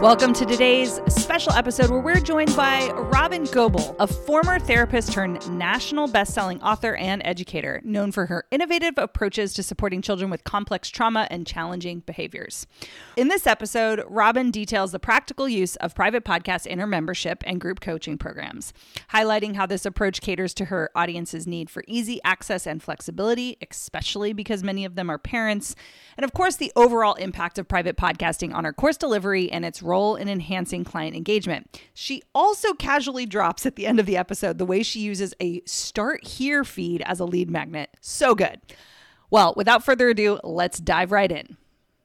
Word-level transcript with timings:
Welcome 0.00 0.32
to 0.32 0.46
today's 0.46 0.98
special 1.08 1.52
episode 1.52 1.90
where 1.90 2.00
we're 2.00 2.20
joined 2.20 2.56
by 2.56 2.88
Robyn 2.88 3.44
Gobbel, 3.44 3.96
a 4.00 4.06
former 4.06 4.58
therapist 4.58 5.12
turned 5.12 5.46
national 5.50 6.08
best-selling 6.08 6.62
author 6.62 6.96
and 6.96 7.20
educator, 7.22 7.82
known 7.84 8.10
for 8.10 8.24
her 8.24 8.46
innovative 8.50 8.94
approaches 8.96 9.52
to 9.52 9.62
supporting 9.62 10.00
children 10.00 10.30
with 10.30 10.42
complex 10.42 10.88
trauma 10.88 11.28
and 11.30 11.46
challenging 11.46 12.00
behaviors. 12.00 12.66
In 13.18 13.28
this 13.28 13.46
episode, 13.46 14.02
Robyn 14.08 14.50
details 14.50 14.92
the 14.92 14.98
practical 14.98 15.46
use 15.46 15.76
of 15.76 15.94
private 15.94 16.24
podcasts 16.24 16.66
in 16.66 16.78
her 16.78 16.86
membership 16.86 17.44
and 17.44 17.60
group 17.60 17.80
coaching 17.80 18.16
programs, 18.16 18.72
highlighting 19.12 19.54
how 19.54 19.66
this 19.66 19.84
approach 19.84 20.22
caters 20.22 20.54
to 20.54 20.64
her 20.64 20.88
audience's 20.94 21.46
need 21.46 21.68
for 21.68 21.84
easy 21.86 22.22
access 22.24 22.66
and 22.66 22.82
flexibility, 22.82 23.58
especially 23.70 24.32
because 24.32 24.64
many 24.64 24.86
of 24.86 24.94
them 24.94 25.10
are 25.10 25.18
parents, 25.18 25.76
and 26.16 26.24
of 26.24 26.32
course 26.32 26.56
the 26.56 26.72
overall 26.74 27.14
impact 27.16 27.58
of 27.58 27.68
private 27.68 27.98
podcasting 27.98 28.54
on 28.54 28.64
her 28.64 28.72
course 28.72 28.96
delivery 28.96 29.52
and 29.52 29.66
its 29.66 29.82
role 29.90 30.16
in 30.16 30.28
enhancing 30.28 30.84
client 30.84 31.16
engagement. 31.16 31.80
She 31.92 32.22
also 32.34 32.72
casually 32.74 33.26
drops 33.26 33.66
at 33.66 33.76
the 33.76 33.86
end 33.86 33.98
of 33.98 34.06
the 34.06 34.16
episode 34.16 34.58
the 34.58 34.64
way 34.64 34.82
she 34.82 35.00
uses 35.00 35.34
a 35.40 35.62
start 35.66 36.24
here 36.24 36.64
feed 36.64 37.02
as 37.02 37.20
a 37.20 37.24
lead 37.24 37.50
magnet. 37.50 37.90
So 38.00 38.34
good. 38.34 38.60
Well, 39.30 39.52
without 39.56 39.84
further 39.84 40.08
ado, 40.08 40.38
let's 40.42 40.78
dive 40.78 41.12
right 41.12 41.30
in. 41.30 41.56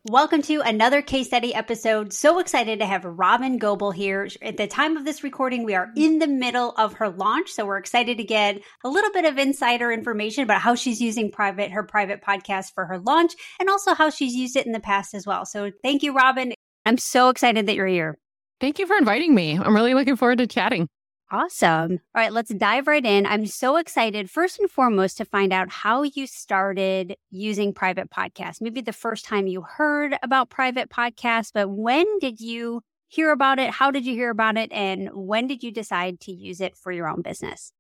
Welcome 0.08 0.44
to 0.44 0.62
another 0.62 1.02
case 1.02 1.26
study 1.26 1.52
episode. 1.56 2.14
So 2.14 2.38
excited 2.38 2.78
to 2.78 2.86
have 2.86 3.06
Robyn 3.06 3.58
Gobbel 3.58 3.90
here. 3.90 4.30
At 4.40 4.56
the 4.56 4.68
time 4.68 4.98
of 4.98 5.04
this 5.04 5.24
recording, 5.24 5.64
we 5.64 5.74
are 5.74 5.90
in 5.96 6.20
the 6.20 6.28
middle 6.28 6.76
of 6.78 6.94
her 6.94 7.10
launch. 7.10 7.50
So 7.50 7.66
we're 7.66 7.80
excited 7.80 8.18
to 8.18 8.24
get 8.24 8.62
a 8.84 8.90
little 8.90 9.12
bit 9.12 9.26
of 9.26 9.40
insider 9.40 9.92
information 9.92 10.44
about 10.44 10.62
how 10.62 10.76
she's 10.76 11.02
using 11.02 11.32
private, 11.32 11.72
her 11.72 11.82
private 11.82 12.22
podcast 12.22 12.76
for 12.76 12.86
her 12.86 13.00
launch 13.00 13.34
and 13.60 13.68
also 13.68 13.96
how 13.96 14.12
she's 14.12 14.36
used 14.36 14.56
it 14.56 14.68
in 14.68 14.74
the 14.74 14.80
past 14.80 15.16
as 15.16 15.26
well. 15.26 15.44
So 15.44 15.72
thank 15.82 16.04
you, 16.04 16.14
Robyn. 16.14 16.54
I'm 16.86 16.98
so 16.98 17.30
excited 17.30 17.66
that 17.66 17.76
you're 17.76 17.88
here. 17.88 18.18
Thank 18.62 18.80
you 18.80 18.88
for 18.88 18.96
inviting 18.96 19.36
me. 19.36 19.58
I'm 19.58 19.76
really 19.76 19.94
looking 19.94 20.16
forward 20.16 20.38
to 20.38 20.48
chatting. 20.48 20.88
Awesome. 21.32 22.00
All 22.14 22.22
right, 22.22 22.32
let's 22.32 22.54
dive 22.54 22.86
right 22.88 23.04
in. 23.04 23.26
I'm 23.26 23.48
so 23.48 23.78
excited, 23.78 24.30
first 24.30 24.60
and 24.60 24.70
foremost, 24.70 25.18
to 25.18 25.26
find 25.26 25.52
out 25.52 25.72
how 25.72 26.04
you 26.04 26.28
started 26.28 27.16
using 27.32 27.74
private 27.74 28.12
podcasts. 28.12 28.62
Maybe 28.62 28.82
the 28.82 28.94
first 28.94 29.26
time 29.26 29.48
you 29.48 29.62
heard 29.62 30.16
about 30.22 30.52
private 30.52 30.90
podcasts, 30.90 31.52
but 31.52 31.70
when 31.70 32.06
did 32.20 32.40
you 32.40 32.82
hear 33.08 33.32
about 33.32 33.58
it? 33.58 33.72
How 33.72 33.90
did 33.90 34.06
you 34.06 34.14
hear 34.14 34.30
about 34.30 34.56
it? 34.56 34.72
And 34.72 35.10
when 35.14 35.48
did 35.48 35.64
you 35.64 35.72
decide 35.72 36.20
to 36.22 36.32
use 36.32 36.62
it 36.62 36.76
for 36.76 36.92
your 36.92 37.08
own 37.08 37.24
business? 37.24 37.72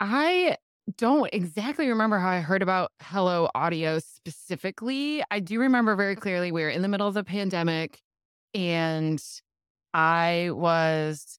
I 0.00 0.56
don't 0.96 1.28
exactly 1.32 1.88
remember 1.88 2.18
how 2.18 2.28
I 2.28 2.40
heard 2.40 2.62
about 2.62 2.92
Hello 3.00 3.48
Audio 3.54 3.98
specifically. 3.98 5.22
I 5.30 5.40
do 5.40 5.60
remember 5.60 5.96
very 5.96 6.16
clearly 6.16 6.50
we 6.50 6.62
were 6.62 6.70
in 6.70 6.82
the 6.82 6.88
middle 6.88 7.06
of 7.06 7.14
the 7.14 7.24
pandemic 7.24 8.00
and 8.54 9.22
I 9.92 10.50
was 10.52 11.38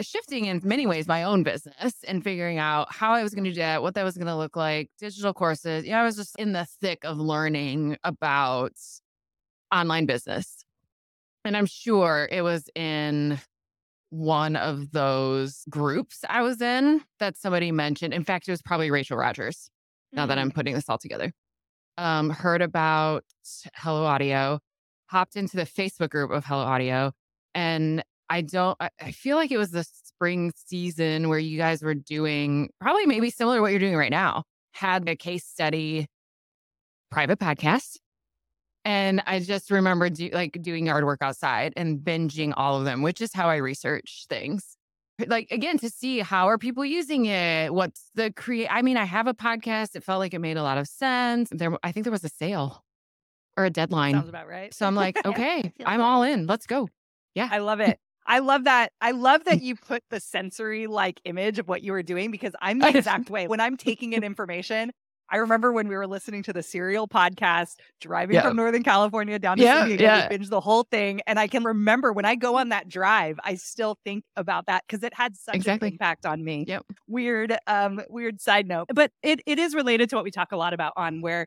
shifting 0.00 0.46
in 0.46 0.60
many 0.64 0.86
ways 0.86 1.06
my 1.06 1.22
own 1.22 1.42
business 1.42 1.94
and 2.06 2.22
figuring 2.22 2.58
out 2.58 2.92
how 2.92 3.12
I 3.12 3.22
was 3.22 3.34
going 3.34 3.44
to 3.44 3.50
do 3.50 3.60
that, 3.60 3.82
what 3.82 3.94
that 3.94 4.04
was 4.04 4.16
going 4.16 4.26
to 4.26 4.36
look 4.36 4.56
like, 4.56 4.90
digital 4.98 5.32
courses. 5.32 5.84
Yeah, 5.84 6.00
I 6.00 6.04
was 6.04 6.16
just 6.16 6.36
in 6.38 6.52
the 6.52 6.66
thick 6.80 7.04
of 7.04 7.18
learning 7.18 7.96
about 8.02 8.72
online 9.72 10.06
business. 10.06 10.64
And 11.44 11.56
I'm 11.56 11.66
sure 11.66 12.28
it 12.30 12.42
was 12.42 12.68
in 12.74 13.38
one 14.10 14.56
of 14.56 14.92
those 14.92 15.62
groups 15.68 16.24
I 16.28 16.42
was 16.42 16.60
in 16.60 17.02
that 17.20 17.36
somebody 17.36 17.70
mentioned. 17.70 18.14
In 18.14 18.24
fact, 18.24 18.48
it 18.48 18.50
was 18.50 18.62
probably 18.62 18.90
Rachel 18.90 19.16
Rogers. 19.16 19.70
Now 20.12 20.22
mm-hmm. 20.22 20.28
that 20.30 20.38
I'm 20.38 20.50
putting 20.50 20.74
this 20.74 20.88
all 20.88 20.98
together, 20.98 21.32
um, 21.98 22.30
heard 22.30 22.62
about 22.62 23.24
Hello 23.74 24.04
Audio, 24.04 24.60
hopped 25.06 25.36
into 25.36 25.56
the 25.56 25.64
Facebook 25.64 26.10
group 26.10 26.30
of 26.30 26.44
Hello 26.44 26.62
Audio, 26.62 27.12
and 27.54 28.02
I 28.28 28.40
don't, 28.40 28.76
I, 28.80 29.12
feel 29.12 29.36
like 29.36 29.50
it 29.50 29.58
was 29.58 29.70
the 29.70 29.84
spring 29.84 30.52
season 30.56 31.28
where 31.28 31.38
you 31.38 31.56
guys 31.56 31.82
were 31.82 31.94
doing 31.94 32.70
probably 32.80 33.06
maybe 33.06 33.30
similar 33.30 33.56
to 33.56 33.62
what 33.62 33.70
you're 33.70 33.80
doing 33.80 33.96
right 33.96 34.10
now, 34.10 34.44
had 34.72 35.08
a 35.08 35.16
case 35.16 35.44
study 35.44 36.06
private 37.10 37.38
podcast. 37.38 37.98
And 38.84 39.22
I 39.26 39.40
just 39.40 39.70
remember 39.70 40.10
do, 40.10 40.30
like 40.32 40.60
doing 40.62 40.86
yard 40.86 41.04
work 41.04 41.20
outside 41.22 41.72
and 41.76 41.98
binging 41.98 42.52
all 42.56 42.78
of 42.78 42.84
them, 42.84 43.02
which 43.02 43.20
is 43.20 43.32
how 43.32 43.48
I 43.48 43.56
research 43.56 44.26
things. 44.28 44.76
Like 45.26 45.48
again, 45.50 45.78
to 45.78 45.88
see 45.88 46.20
how 46.20 46.48
are 46.48 46.58
people 46.58 46.84
using 46.84 47.26
it? 47.26 47.72
What's 47.72 48.10
the 48.14 48.32
create? 48.32 48.68
I 48.70 48.82
mean, 48.82 48.96
I 48.96 49.04
have 49.04 49.26
a 49.26 49.34
podcast. 49.34 49.96
It 49.96 50.04
felt 50.04 50.18
like 50.18 50.34
it 50.34 50.40
made 50.40 50.56
a 50.56 50.62
lot 50.62 50.78
of 50.78 50.86
sense. 50.86 51.48
There, 51.50 51.76
I 51.82 51.90
think 51.90 52.04
there 52.04 52.12
was 52.12 52.24
a 52.24 52.28
sale 52.28 52.84
or 53.56 53.64
a 53.64 53.70
deadline. 53.70 54.14
Sounds 54.14 54.28
about 54.28 54.48
right. 54.48 54.72
So 54.72 54.86
I'm 54.86 54.94
like, 54.94 55.18
okay, 55.26 55.72
I'm 55.84 56.00
all 56.00 56.22
in. 56.22 56.46
Let's 56.46 56.66
go. 56.66 56.88
Yeah. 57.34 57.48
I 57.50 57.58
love 57.58 57.80
it. 57.80 57.98
I 58.26 58.40
love 58.40 58.64
that. 58.64 58.92
I 59.00 59.12
love 59.12 59.44
that 59.44 59.62
you 59.62 59.76
put 59.76 60.02
the 60.10 60.18
sensory 60.18 60.86
like 60.86 61.20
image 61.24 61.58
of 61.58 61.68
what 61.68 61.82
you 61.82 61.92
were 61.92 62.02
doing 62.02 62.30
because 62.30 62.54
I'm 62.60 62.80
the 62.80 62.88
exact 62.96 63.30
way. 63.30 63.46
When 63.46 63.60
I'm 63.60 63.76
taking 63.76 64.14
in 64.14 64.24
information, 64.24 64.90
I 65.28 65.38
remember 65.38 65.72
when 65.72 65.88
we 65.88 65.96
were 65.96 66.06
listening 66.06 66.42
to 66.44 66.52
the 66.52 66.62
Serial 66.62 67.08
podcast, 67.08 67.76
driving 68.00 68.34
yeah. 68.34 68.42
from 68.42 68.56
Northern 68.56 68.82
California 68.82 69.38
down 69.38 69.56
to 69.56 69.62
yeah, 69.62 69.80
San 69.80 69.88
Diego, 69.88 70.04
yeah. 70.04 70.28
binge 70.28 70.48
the 70.48 70.60
whole 70.60 70.84
thing. 70.84 71.20
And 71.26 71.38
I 71.38 71.48
can 71.48 71.64
remember 71.64 72.12
when 72.12 72.24
I 72.24 72.36
go 72.36 72.56
on 72.56 72.68
that 72.68 72.88
drive, 72.88 73.38
I 73.42 73.56
still 73.56 73.98
think 74.04 74.24
about 74.36 74.66
that 74.66 74.84
because 74.86 75.02
it 75.02 75.12
had 75.14 75.36
such 75.36 75.56
exactly. 75.56 75.88
an 75.88 75.94
impact 75.94 76.26
on 76.26 76.44
me. 76.44 76.64
Yep. 76.68 76.84
Weird, 77.08 77.56
um, 77.66 78.00
weird 78.08 78.40
side 78.40 78.68
note. 78.68 78.86
But 78.94 79.10
it, 79.22 79.40
it 79.46 79.58
is 79.58 79.74
related 79.74 80.10
to 80.10 80.16
what 80.16 80.24
we 80.24 80.30
talk 80.30 80.52
a 80.52 80.56
lot 80.56 80.72
about 80.72 80.92
on 80.96 81.20
where 81.20 81.46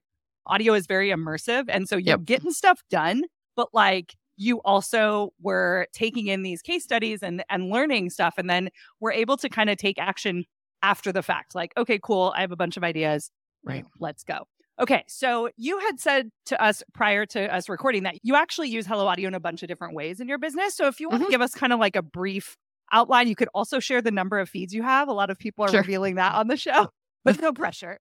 audio 0.49 0.73
is 0.73 0.87
very 0.87 1.09
immersive. 1.09 1.65
And 1.69 1.87
so 1.87 1.95
you're 1.95 2.17
yep. 2.17 2.25
getting 2.25 2.51
stuff 2.51 2.81
done, 2.89 3.23
but 3.55 3.69
like 3.73 4.15
you 4.39 4.61
also 4.63 5.33
were 5.41 5.85
taking 5.91 6.27
in 6.27 6.43
these 6.43 6.61
case 6.61 6.83
studies 6.83 7.21
and 7.21 7.43
and 7.49 7.69
learning 7.69 8.09
stuff 8.09 8.35
and 8.37 8.49
then 8.49 8.69
we're 8.99 9.11
able 9.11 9.37
to 9.37 9.49
kind 9.49 9.69
of 9.69 9.77
take 9.77 9.99
action 9.99 10.45
after 10.81 11.11
the 11.11 11.21
fact 11.21 11.53
like 11.53 11.71
okay 11.77 11.99
cool 12.01 12.33
i 12.35 12.41
have 12.41 12.51
a 12.51 12.55
bunch 12.55 12.77
of 12.77 12.83
ideas 12.83 13.29
right 13.63 13.85
let's 13.99 14.23
go 14.23 14.47
okay 14.79 15.03
so 15.07 15.49
you 15.57 15.77
had 15.79 15.99
said 15.99 16.29
to 16.45 16.59
us 16.63 16.81
prior 16.93 17.25
to 17.25 17.53
us 17.53 17.67
recording 17.67 18.03
that 18.03 18.15
you 18.23 18.35
actually 18.35 18.69
use 18.69 18.87
hello 18.87 19.07
audio 19.07 19.27
in 19.27 19.35
a 19.35 19.39
bunch 19.39 19.61
of 19.61 19.67
different 19.67 19.93
ways 19.93 20.21
in 20.21 20.27
your 20.27 20.39
business 20.39 20.75
so 20.75 20.87
if 20.87 20.99
you 20.99 21.09
want 21.09 21.21
mm-hmm. 21.21 21.25
to 21.25 21.31
give 21.31 21.41
us 21.41 21.53
kind 21.53 21.73
of 21.73 21.79
like 21.79 21.97
a 21.97 22.01
brief 22.01 22.55
outline 22.93 23.27
you 23.27 23.35
could 23.35 23.49
also 23.53 23.79
share 23.79 24.01
the 24.01 24.09
number 24.09 24.39
of 24.39 24.49
feeds 24.49 24.73
you 24.73 24.81
have 24.81 25.09
a 25.09 25.13
lot 25.13 25.29
of 25.29 25.37
people 25.37 25.65
are 25.65 25.69
sure. 25.69 25.81
revealing 25.81 26.15
that 26.15 26.33
on 26.33 26.47
the 26.47 26.57
show 26.57 26.87
but 27.25 27.39
no 27.41 27.51
pressure 27.51 27.99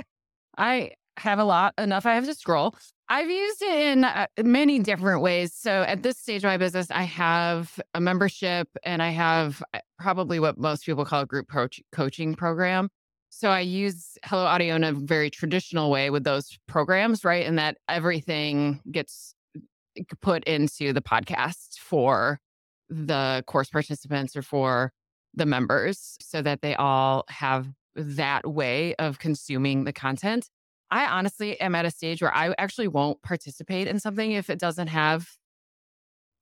i 0.56 0.92
have 1.18 1.38
a 1.38 1.44
lot 1.44 1.74
enough 1.78 2.06
i 2.06 2.14
have 2.14 2.24
to 2.24 2.34
scroll 2.34 2.74
I've 3.12 3.28
used 3.28 3.60
it 3.60 3.78
in 3.78 4.04
uh, 4.04 4.26
many 4.42 4.78
different 4.78 5.20
ways. 5.20 5.52
So 5.52 5.82
at 5.82 6.02
this 6.02 6.16
stage 6.16 6.44
of 6.44 6.48
my 6.48 6.56
business, 6.56 6.90
I 6.90 7.02
have 7.02 7.78
a 7.92 8.00
membership 8.00 8.68
and 8.84 9.02
I 9.02 9.10
have 9.10 9.62
uh, 9.74 9.80
probably 9.98 10.40
what 10.40 10.56
most 10.56 10.86
people 10.86 11.04
call 11.04 11.20
a 11.20 11.26
group 11.26 11.46
coach- 11.50 11.82
coaching 11.92 12.34
program. 12.34 12.88
So 13.28 13.50
I 13.50 13.60
use 13.60 14.16
Hello 14.24 14.46
Audio 14.46 14.76
in 14.76 14.82
a 14.82 14.92
very 14.92 15.28
traditional 15.28 15.90
way 15.90 16.08
with 16.08 16.24
those 16.24 16.58
programs, 16.66 17.22
right? 17.22 17.44
And 17.44 17.58
that 17.58 17.76
everything 17.86 18.80
gets 18.90 19.34
uh, 19.54 20.04
put 20.22 20.42
into 20.44 20.94
the 20.94 21.02
podcast 21.02 21.80
for 21.80 22.40
the 22.88 23.44
course 23.46 23.68
participants 23.68 24.34
or 24.34 24.40
for 24.40 24.90
the 25.34 25.44
members 25.44 26.16
so 26.22 26.40
that 26.40 26.62
they 26.62 26.74
all 26.76 27.24
have 27.28 27.68
that 27.94 28.50
way 28.50 28.94
of 28.94 29.18
consuming 29.18 29.84
the 29.84 29.92
content. 29.92 30.48
I 30.92 31.06
honestly 31.06 31.58
am 31.58 31.74
at 31.74 31.86
a 31.86 31.90
stage 31.90 32.20
where 32.20 32.34
I 32.34 32.54
actually 32.58 32.86
won't 32.86 33.22
participate 33.22 33.88
in 33.88 33.98
something 33.98 34.32
if 34.32 34.50
it 34.50 34.58
doesn't 34.58 34.88
have 34.88 35.26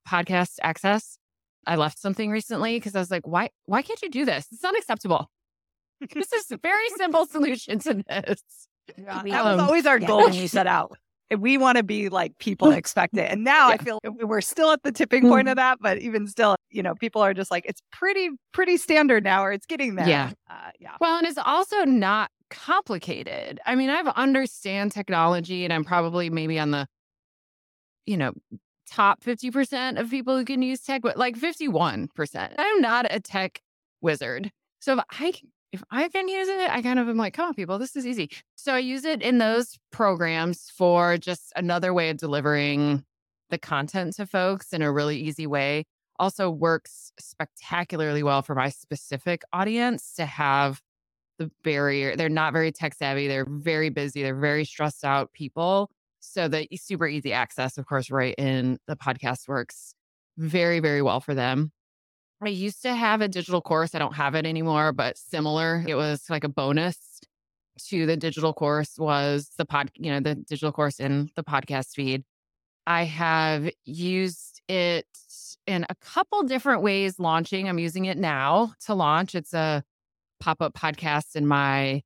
podcast 0.07 0.55
access. 0.61 1.17
I 1.65 1.77
left 1.77 1.97
something 1.97 2.29
recently 2.29 2.75
because 2.75 2.93
I 2.93 2.99
was 2.99 3.09
like, 3.09 3.25
why 3.25 3.51
why 3.65 3.81
can't 3.81 4.01
you 4.01 4.09
do 4.09 4.25
this? 4.25 4.47
It's 4.51 4.65
unacceptable. 4.65 5.31
this 6.13 6.33
is 6.33 6.51
a 6.51 6.57
very 6.57 6.89
simple 6.97 7.25
solution 7.27 7.79
to 7.79 8.03
this. 8.09 8.41
Yeah, 8.97 9.21
that 9.23 9.45
was 9.45 9.59
always 9.61 9.85
our 9.85 9.99
goal 9.99 10.25
when 10.25 10.31
we 10.31 10.47
set 10.47 10.67
out. 10.67 10.91
We 11.37 11.57
want 11.57 11.77
to 11.77 11.83
be 11.83 12.09
like 12.09 12.37
people 12.39 12.71
expect 12.71 13.15
it. 13.15 13.31
And 13.31 13.45
now 13.45 13.69
yeah. 13.69 13.75
I 13.75 13.77
feel 13.77 13.99
we're 14.03 14.41
still 14.41 14.71
at 14.71 14.83
the 14.83 14.91
tipping 14.91 15.29
point 15.29 15.47
of 15.47 15.53
mm-hmm. 15.53 15.59
that, 15.59 15.77
but 15.79 15.99
even 15.99 16.27
still, 16.27 16.57
you 16.69 16.83
know, 16.83 16.93
people 16.93 17.21
are 17.21 17.33
just 17.33 17.51
like, 17.51 17.65
it's 17.65 17.81
pretty, 17.93 18.31
pretty 18.51 18.75
standard 18.75 19.23
now, 19.23 19.45
or 19.45 19.53
it's 19.53 19.65
getting 19.65 19.95
there. 19.95 20.09
Yeah. 20.09 20.31
Uh, 20.49 20.71
yeah. 20.77 20.97
Well, 20.99 21.17
and 21.19 21.25
it's 21.25 21.37
also 21.37 21.85
not 21.85 22.29
complicated. 22.51 23.59
I 23.65 23.73
mean, 23.73 23.89
I 23.89 24.01
understand 24.15 24.91
technology 24.91 25.63
and 25.63 25.73
I'm 25.73 25.83
probably 25.83 26.29
maybe 26.29 26.59
on 26.59 26.69
the, 26.69 26.87
you 28.05 28.17
know, 28.17 28.33
top 28.91 29.23
50% 29.23 29.99
of 29.99 30.09
people 30.09 30.37
who 30.37 30.45
can 30.45 30.61
use 30.61 30.81
tech, 30.81 31.01
but 31.01 31.17
like 31.17 31.37
51%. 31.37 32.53
I'm 32.57 32.81
not 32.81 33.07
a 33.09 33.19
tech 33.19 33.61
wizard. 34.01 34.51
So 34.79 34.93
if 34.93 35.03
I 35.11 35.33
if 35.71 35.81
I 35.89 36.09
can 36.09 36.27
use 36.27 36.49
it, 36.49 36.69
I 36.69 36.81
kind 36.81 36.99
of 36.99 37.07
am 37.07 37.15
like, 37.15 37.33
come 37.33 37.47
on, 37.47 37.53
people, 37.53 37.79
this 37.79 37.95
is 37.95 38.05
easy. 38.05 38.29
So 38.55 38.73
I 38.73 38.79
use 38.79 39.05
it 39.05 39.21
in 39.21 39.37
those 39.37 39.77
programs 39.89 40.69
for 40.75 41.17
just 41.17 41.53
another 41.55 41.93
way 41.93 42.09
of 42.09 42.17
delivering 42.17 43.05
the 43.49 43.57
content 43.57 44.15
to 44.17 44.25
folks 44.25 44.73
in 44.73 44.81
a 44.81 44.91
really 44.91 45.17
easy 45.17 45.47
way. 45.47 45.85
Also 46.19 46.49
works 46.49 47.13
spectacularly 47.19 48.21
well 48.21 48.41
for 48.41 48.53
my 48.53 48.67
specific 48.67 49.43
audience 49.53 50.13
to 50.15 50.25
have 50.25 50.81
the 51.41 51.51
barrier. 51.63 52.15
They're 52.15 52.29
not 52.29 52.53
very 52.53 52.71
tech 52.71 52.93
savvy. 52.93 53.27
They're 53.27 53.47
very 53.47 53.89
busy. 53.89 54.21
They're 54.21 54.39
very 54.39 54.65
stressed 54.65 55.03
out 55.03 55.33
people. 55.33 55.89
So 56.19 56.47
the 56.47 56.67
super 56.75 57.07
easy 57.07 57.33
access, 57.33 57.77
of 57.77 57.85
course, 57.87 58.11
right 58.11 58.35
in 58.37 58.77
the 58.87 58.95
podcast 58.95 59.47
works 59.47 59.95
very, 60.37 60.79
very 60.79 61.01
well 61.01 61.19
for 61.19 61.33
them. 61.33 61.71
I 62.43 62.49
used 62.49 62.81
to 62.83 62.95
have 62.95 63.21
a 63.21 63.27
digital 63.27 63.61
course. 63.61 63.93
I 63.93 63.99
don't 63.99 64.15
have 64.15 64.35
it 64.35 64.45
anymore, 64.45 64.93
but 64.93 65.17
similar. 65.17 65.83
It 65.87 65.95
was 65.95 66.29
like 66.29 66.43
a 66.43 66.49
bonus 66.49 67.19
to 67.87 68.05
the 68.05 68.17
digital 68.17 68.53
course 68.53 68.97
was 68.97 69.51
the 69.57 69.65
pod, 69.65 69.91
you 69.95 70.11
know, 70.11 70.19
the 70.19 70.35
digital 70.35 70.71
course 70.71 70.99
in 70.99 71.29
the 71.35 71.43
podcast 71.43 71.93
feed. 71.95 72.23
I 72.85 73.03
have 73.03 73.69
used 73.85 74.61
it 74.67 75.07
in 75.67 75.85
a 75.89 75.95
couple 75.95 76.43
different 76.43 76.81
ways 76.81 77.19
launching. 77.19 77.69
I'm 77.69 77.79
using 77.79 78.05
it 78.05 78.17
now 78.17 78.73
to 78.85 78.93
launch. 78.93 79.35
It's 79.35 79.53
a 79.53 79.83
pop 80.41 80.61
up 80.61 80.73
podcasts 80.73 81.35
in 81.35 81.47
my 81.47 82.01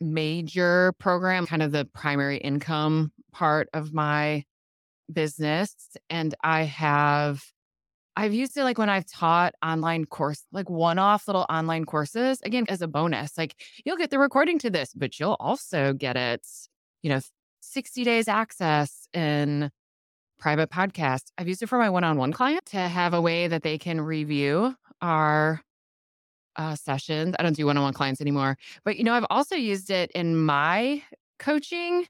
major 0.00 0.92
program, 0.98 1.46
kind 1.46 1.62
of 1.62 1.72
the 1.72 1.86
primary 1.86 2.36
income 2.36 3.12
part 3.32 3.68
of 3.72 3.94
my 3.94 4.44
business. 5.10 5.74
And 6.10 6.34
I 6.42 6.64
have 6.64 7.42
I've 8.18 8.32
used 8.32 8.56
it 8.56 8.64
like 8.64 8.78
when 8.78 8.88
I've 8.88 9.06
taught 9.06 9.54
online 9.62 10.06
course, 10.06 10.42
like 10.50 10.70
one 10.70 10.98
off 10.98 11.28
little 11.28 11.44
online 11.50 11.84
courses, 11.84 12.40
again, 12.42 12.64
as 12.68 12.80
a 12.80 12.88
bonus. 12.88 13.36
Like 13.36 13.54
you'll 13.84 13.98
get 13.98 14.10
the 14.10 14.18
recording 14.18 14.58
to 14.60 14.70
this, 14.70 14.94
but 14.94 15.20
you'll 15.20 15.36
also 15.38 15.92
get 15.92 16.16
it, 16.16 16.46
you 17.02 17.10
know, 17.10 17.20
60 17.60 18.04
days 18.04 18.26
access 18.26 19.06
in 19.12 19.70
private 20.38 20.70
podcast. 20.70 21.24
I've 21.36 21.48
used 21.48 21.62
it 21.62 21.66
for 21.66 21.78
my 21.78 21.90
one 21.90 22.04
on 22.04 22.16
one 22.16 22.32
client 22.32 22.64
to 22.66 22.78
have 22.78 23.12
a 23.12 23.20
way 23.20 23.48
that 23.48 23.62
they 23.62 23.76
can 23.76 24.00
review 24.00 24.74
our 25.02 25.60
uh, 26.56 26.74
sessions. 26.74 27.34
I 27.38 27.42
don't 27.42 27.56
do 27.56 27.66
one 27.66 27.76
on 27.76 27.82
one 27.82 27.92
clients 27.92 28.20
anymore, 28.20 28.56
but 28.84 28.96
you 28.96 29.04
know, 29.04 29.14
I've 29.14 29.26
also 29.30 29.54
used 29.54 29.90
it 29.90 30.10
in 30.12 30.36
my 30.36 31.02
coaching, 31.38 32.06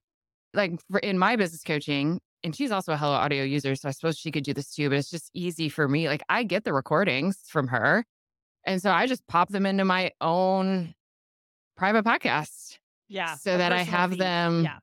like 0.55 0.81
in 1.03 1.19
my 1.19 1.37
business 1.37 1.63
coaching 1.63 2.21
and 2.47 2.55
she's 2.55 2.71
also 2.71 2.93
a 2.93 2.97
Hello 2.97 3.13
Audio 3.13 3.43
user, 3.43 3.75
so 3.75 3.89
I 3.89 3.91
suppose 3.91 4.17
she 4.17 4.31
could 4.31 4.45
do 4.45 4.55
this 4.55 4.73
too. 4.73 4.89
But 4.89 4.99
it's 4.99 5.11
just 5.11 5.31
easy 5.35 5.69
for 5.69 5.89
me. 5.89 6.09
Like 6.09 6.23
I 6.29 6.45
get 6.45 6.63
the 6.63 6.73
recordings 6.73 7.39
from 7.47 7.67
her, 7.69 8.05
and 8.65 8.81
so 8.81 8.93
I 8.93 9.07
just 9.07 9.27
pop 9.27 9.49
them 9.49 9.67
into 9.67 9.85
my 9.85 10.13
own 10.21 10.95
private 11.77 12.05
podcast. 12.05 12.79
Yeah, 13.09 13.35
so 13.35 13.59
that 13.59 13.73
I 13.73 13.83
have 13.83 14.11
feed. 14.11 14.21
them. 14.21 14.63
Yeah, 14.63 14.79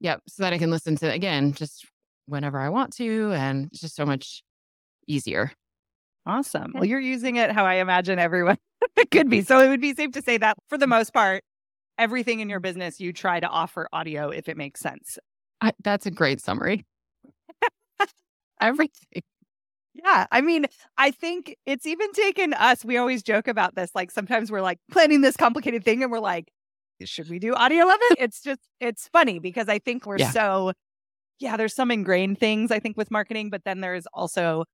yep. 0.00 0.22
So 0.28 0.44
that 0.44 0.54
I 0.54 0.58
can 0.58 0.70
listen 0.70 0.96
to 0.96 1.12
again 1.12 1.52
just 1.52 1.86
whenever 2.24 2.58
I 2.58 2.70
want 2.70 2.94
to, 2.94 3.32
and 3.32 3.66
it's 3.66 3.80
just 3.80 3.94
so 3.94 4.06
much 4.06 4.42
easier. 5.06 5.52
Awesome. 6.26 6.72
Well, 6.74 6.84
you're 6.84 7.00
using 7.00 7.36
it 7.36 7.52
how 7.52 7.64
I 7.64 7.74
imagine 7.74 8.18
everyone 8.18 8.58
could 9.12 9.30
be. 9.30 9.42
So 9.42 9.60
it 9.60 9.68
would 9.68 9.80
be 9.80 9.94
safe 9.94 10.10
to 10.12 10.22
say 10.22 10.38
that 10.38 10.56
for 10.68 10.76
the 10.76 10.88
most 10.88 11.14
part, 11.14 11.44
everything 11.98 12.40
in 12.40 12.48
your 12.48 12.60
business 12.60 13.00
you 13.00 13.12
try 13.12 13.38
to 13.40 13.46
offer 13.46 13.88
audio 13.92 14.30
if 14.30 14.48
it 14.48 14.56
makes 14.56 14.80
sense. 14.80 15.18
I, 15.60 15.72
that's 15.82 16.04
a 16.04 16.10
great 16.10 16.40
summary. 16.40 16.84
Everything. 18.60 19.22
Yeah. 19.94 20.26
I 20.30 20.40
mean, 20.40 20.66
I 20.98 21.12
think 21.12 21.56
it's 21.64 21.86
even 21.86 22.12
taken 22.12 22.52
us, 22.54 22.84
we 22.84 22.96
always 22.96 23.22
joke 23.22 23.48
about 23.48 23.76
this. 23.76 23.90
Like 23.94 24.10
sometimes 24.10 24.50
we're 24.50 24.60
like 24.60 24.78
planning 24.90 25.20
this 25.20 25.36
complicated 25.36 25.84
thing 25.84 26.02
and 26.02 26.10
we're 26.10 26.18
like, 26.18 26.50
should 27.04 27.30
we 27.30 27.38
do 27.38 27.54
audio 27.54 27.84
of 27.84 27.98
it? 28.10 28.18
It's 28.20 28.42
just, 28.42 28.60
it's 28.80 29.08
funny 29.08 29.38
because 29.38 29.68
I 29.68 29.78
think 29.78 30.06
we're 30.06 30.18
yeah. 30.18 30.30
so, 30.30 30.72
yeah, 31.38 31.56
there's 31.56 31.74
some 31.74 31.90
ingrained 31.90 32.38
things 32.38 32.70
I 32.70 32.80
think 32.80 32.96
with 32.96 33.10
marketing, 33.10 33.50
but 33.50 33.62
then 33.64 33.80
there's 33.80 34.06
also, 34.12 34.64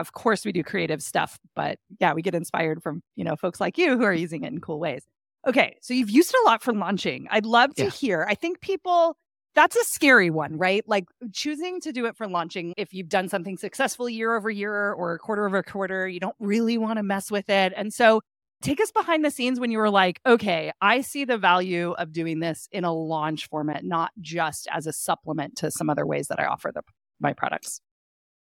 of 0.00 0.12
course, 0.12 0.44
we 0.44 0.52
do 0.52 0.64
creative 0.64 1.02
stuff, 1.02 1.38
but 1.54 1.78
yeah, 2.00 2.12
we 2.14 2.22
get 2.22 2.34
inspired 2.34 2.82
from, 2.82 3.02
you 3.16 3.24
know, 3.24 3.36
folks 3.36 3.60
like 3.60 3.78
you 3.78 3.96
who 3.96 4.04
are 4.04 4.14
using 4.14 4.44
it 4.44 4.52
in 4.52 4.60
cool 4.60 4.80
ways. 4.80 5.04
Okay. 5.46 5.76
So 5.80 5.94
you've 5.94 6.10
used 6.10 6.30
it 6.30 6.40
a 6.44 6.46
lot 6.46 6.62
for 6.62 6.72
launching. 6.72 7.26
I'd 7.30 7.46
love 7.46 7.74
to 7.76 7.84
yeah. 7.84 7.90
hear. 7.90 8.26
I 8.28 8.34
think 8.34 8.60
people, 8.60 9.16
that's 9.54 9.76
a 9.76 9.84
scary 9.84 10.30
one, 10.30 10.58
right? 10.58 10.84
Like 10.86 11.06
choosing 11.32 11.80
to 11.80 11.92
do 11.92 12.06
it 12.06 12.16
for 12.16 12.28
launching. 12.28 12.74
If 12.76 12.92
you've 12.92 13.08
done 13.08 13.28
something 13.28 13.56
successful 13.56 14.08
year 14.08 14.36
over 14.36 14.50
year 14.50 14.92
or 14.92 15.18
quarter 15.18 15.46
over 15.46 15.62
quarter, 15.62 16.06
you 16.06 16.20
don't 16.20 16.36
really 16.38 16.78
want 16.78 16.98
to 16.98 17.02
mess 17.02 17.30
with 17.30 17.48
it. 17.48 17.72
And 17.76 17.92
so 17.92 18.20
take 18.62 18.80
us 18.80 18.92
behind 18.92 19.24
the 19.24 19.30
scenes 19.30 19.58
when 19.58 19.70
you 19.70 19.78
were 19.78 19.90
like, 19.90 20.20
okay, 20.26 20.70
I 20.80 21.00
see 21.00 21.24
the 21.24 21.38
value 21.38 21.92
of 21.92 22.12
doing 22.12 22.40
this 22.40 22.68
in 22.70 22.84
a 22.84 22.92
launch 22.92 23.48
format, 23.48 23.84
not 23.84 24.12
just 24.20 24.68
as 24.70 24.86
a 24.86 24.92
supplement 24.92 25.56
to 25.56 25.70
some 25.70 25.88
other 25.88 26.06
ways 26.06 26.28
that 26.28 26.38
I 26.38 26.44
offer 26.44 26.70
the, 26.72 26.82
my 27.18 27.32
products. 27.32 27.80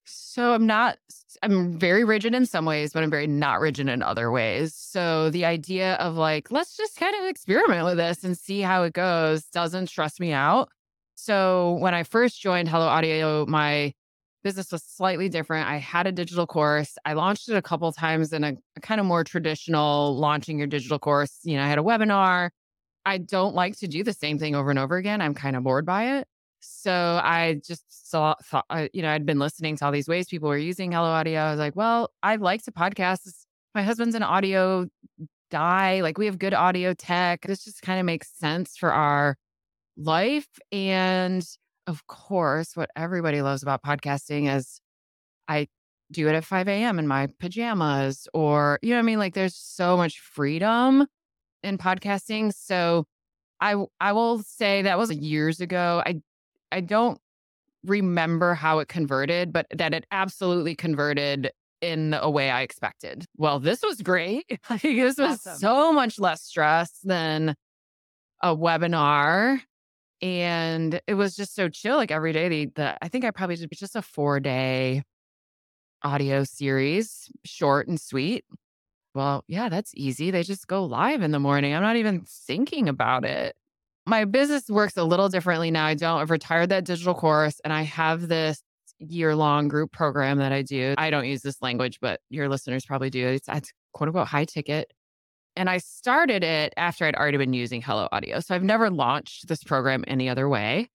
So 0.07 0.53
I'm 0.53 0.67
not, 0.67 0.99
I'm 1.43 1.79
very 1.79 2.05
rigid 2.05 2.35
in 2.35 2.47
some 2.47 2.65
ways, 2.65 2.93
but 2.93 3.03
I'm 3.03 3.11
very 3.11 3.27
not 3.27 3.61
rigid 3.61 3.89
in 3.89 4.03
other 4.03 4.31
ways. 4.31 4.75
So 4.75 5.31
the 5.31 5.45
idea 5.45 5.95
of 5.95 6.15
like, 6.15 6.51
let's 6.51 6.77
just 6.77 6.97
kind 6.97 7.15
of 7.17 7.25
experiment 7.25 7.85
with 7.85 7.97
this 7.97 8.25
and 8.25 8.39
see 8.39 8.61
how 8.61 8.85
it 8.85 8.93
goes 8.93 9.45
doesn't 9.47 9.89
stress 9.89 10.21
me 10.21 10.33
out. 10.33 10.69
So 11.17 11.73
when 11.81 11.95
I 11.95 12.03
first 12.05 12.41
joined 12.41 12.69
Hello 12.69 12.87
Audio, 12.87 13.47
my 13.47 13.93
business 14.45 14.71
was 14.71 14.85
slightly 14.85 15.29
different. 15.29 15.69
I 15.69 15.79
had 15.79 16.07
a 16.07 16.13
digital 16.13 16.47
course. 16.47 16.97
I 17.05 17.15
launched 17.15 17.49
it 17.49 17.57
a 17.57 17.63
couple 17.63 17.91
times 17.91 18.33
in 18.33 18.45
a, 18.45 18.53
a, 18.77 18.81
kind 18.81 19.01
of 19.01 19.07
more 19.07 19.25
traditional 19.25 20.17
launching 20.17 20.59
your 20.59 20.69
digital 20.69 21.01
course. 21.01 21.41
You 21.43 21.57
know, 21.57 21.65
I 21.65 21.67
had 21.67 21.79
a 21.81 21.83
webinar. 21.83 22.51
I 23.05 23.19
don't 23.19 23.57
like 23.57 23.77
to 23.79 23.89
do 23.89 24.05
the 24.05 24.13
same 24.13 24.39
thing 24.39 24.55
over 24.55 24.71
and 24.71 24.79
over 24.79 24.97
again. 24.97 25.21
I'm 25.21 25.35
kind 25.35 25.57
of 25.57 25.65
bored 25.65 25.85
by 25.85 26.19
it. 26.19 26.29
So 26.69 27.21
I 27.23 27.61
just 27.67 28.11
saw, 28.11 28.35
thought, 28.43 28.67
uh, 28.71 28.89
you 28.93 29.03
know, 29.03 29.11
I'd 29.11 29.27
been 29.27 29.39
listening 29.39 29.77
to 29.77 29.87
all 29.87 29.93
these 29.93 30.09
ways 30.09 30.29
people 30.29 30.49
were 30.49 30.59
using 30.59 30.93
Hello 30.93 31.09
Audio. 31.09 31.41
I 31.41 31.51
was 31.51 31.59
like, 31.59 31.77
well, 31.77 32.11
I 32.23 32.37
like 32.37 32.63
to 32.65 32.73
podcast. 32.73 33.29
My 33.75 33.83
husband's 33.83 34.15
an 34.15 34.23
audio 34.23 34.87
guy. 35.51 36.01
Like 36.01 36.19
we 36.19 36.27
have 36.27 36.39
good 36.39 36.55
audio 36.55 36.95
tech. 36.95 37.43
This 37.43 37.65
just 37.65 37.83
kind 37.83 38.01
of 38.01 38.07
makes 38.07 38.29
sense 38.39 38.77
for 38.77 38.93
our 38.93 39.37
life. 39.97 40.49
And 40.73 41.47
of 41.87 42.07
course, 42.07 42.77
what 42.77 42.91
everybody 42.97 43.43
loves 43.43 43.63
about 43.63 43.83
podcasting 43.83 44.55
is 44.55 44.81
I 45.49 45.69
do 46.13 46.29
it 46.29 46.35
at 46.35 46.45
5 46.45 46.69
a.m. 46.69 46.99
in 46.99 47.07
my 47.07 47.29
pajamas, 47.41 48.29
or, 48.33 48.79
you 48.83 48.91
know 48.91 48.99
I 48.99 49.03
mean? 49.03 49.19
Like 49.19 49.35
there's 49.35 49.57
so 49.57 49.97
much 49.97 50.21
freedom 50.21 51.07
in 51.63 51.79
podcasting. 51.79 52.53
So 52.55 53.07
I 53.61 53.77
I 54.01 54.13
will 54.13 54.43
say 54.43 54.83
that 54.83 54.99
was 54.99 55.13
years 55.13 55.61
ago. 55.61 56.03
I 56.05 56.21
I 56.73 56.81
don't 56.81 57.21
remember 57.85 58.55
how 58.55 58.79
it 58.81 58.89
converted, 58.89 59.53
but 59.53 59.67
that 59.75 59.95
it 59.95 60.07
absolutely 60.11 60.75
converted 60.75 61.51
in 61.81 62.15
a 62.15 62.31
way 62.31 62.51
I 62.51 62.63
expected. 62.63 63.27
Well, 63.37 63.61
this 63.61 63.83
was 63.83 64.01
great. 64.01 64.59
this 64.83 65.19
was 65.19 65.47
awesome. 65.47 65.59
so 65.59 65.93
much 65.93 66.19
less 66.19 66.43
stress 66.43 66.99
than 67.05 67.55
a 68.43 68.57
webinar 68.57 69.61
and 70.23 71.01
it 71.07 71.15
was 71.15 71.37
just 71.37 71.55
so 71.55 71.69
chill. 71.69 71.97
Like 71.97 72.11
every 72.11 72.33
day, 72.33 72.49
the, 72.49 72.73
the 72.75 73.05
I 73.05 73.09
think 73.09 73.25
I 73.25 73.31
probably 73.31 73.57
did 73.57 73.71
just 73.75 73.97
a 73.97 74.03
four 74.03 74.41
day 74.41 75.03
audio 76.03 76.45
series, 76.45 77.31
short 77.45 77.89
and 77.89 78.01
sweet. 78.01 78.45
Well, 79.15 79.45
yeah, 79.49 79.69
that's 79.69 79.93
easy. 79.95 80.31
They 80.31 80.43
just 80.43 80.67
go 80.67 80.85
live 80.85 81.23
in 81.23 81.31
the 81.31 81.39
morning. 81.39 81.75
I'm 81.75 81.83
not 81.83 81.97
even 81.97 82.25
thinking 82.27 82.89
about 82.89 83.25
it. 83.25 83.57
My 84.07 84.25
business 84.25 84.69
works 84.69 84.97
a 84.97 85.05
little 85.05 85.29
differently 85.29 85.71
now. 85.71 85.85
I 85.85 85.95
don't. 85.95 86.21
I've 86.21 86.31
retired 86.31 86.69
that 86.69 86.85
digital 86.85 87.15
course, 87.15 87.61
and 87.65 87.73
I 87.73 87.83
have 87.83 88.29
this 88.29 88.63
year 88.99 89.35
long 89.35 89.69
group 89.69 89.93
program 89.93 90.39
that 90.39 90.53
I 90.53 90.63
do. 90.63 90.95
I 90.97 91.11
don't 91.11 91.27
use 91.27 91.43
this 91.43 91.61
language, 91.61 91.99
but 92.01 92.21
your 92.31 92.49
listeners 92.49 92.85
probably 92.85 93.11
do. 93.11 93.27
It's, 93.27 93.49
it's 93.49 93.73
quote 93.93 94.09
unquote 94.09 94.29
high 94.29 94.45
ticket. 94.45 94.93
And 95.57 95.71
I 95.71 95.79
started 95.79 96.45
it 96.45 96.75
after 96.77 97.07
I'd 97.07 97.15
already 97.15 97.39
been 97.39 97.53
using 97.53 97.81
Hello 97.83 98.09
Audio. 98.13 98.41
So 98.41 98.55
I've 98.55 98.63
never 98.63 98.91
launched 98.91 99.49
this 99.49 99.65
program 99.65 100.05
any 100.07 100.29
other 100.29 100.49
way. 100.49 100.91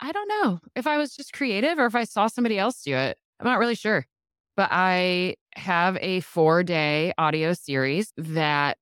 I 0.00 0.12
don't 0.12 0.28
know 0.28 0.60
if 0.74 0.86
I 0.86 0.96
was 0.96 1.14
just 1.14 1.32
creative 1.32 1.78
or 1.78 1.86
if 1.86 1.94
I 1.94 2.04
saw 2.04 2.26
somebody 2.26 2.58
else 2.58 2.82
do 2.82 2.94
it. 2.94 3.18
I'm 3.38 3.46
not 3.46 3.58
really 3.58 3.74
sure. 3.74 4.06
But 4.56 4.70
I 4.72 5.36
have 5.56 5.98
a 6.00 6.20
four 6.20 6.62
day 6.62 7.12
audio 7.18 7.52
series 7.52 8.12
that 8.16 8.78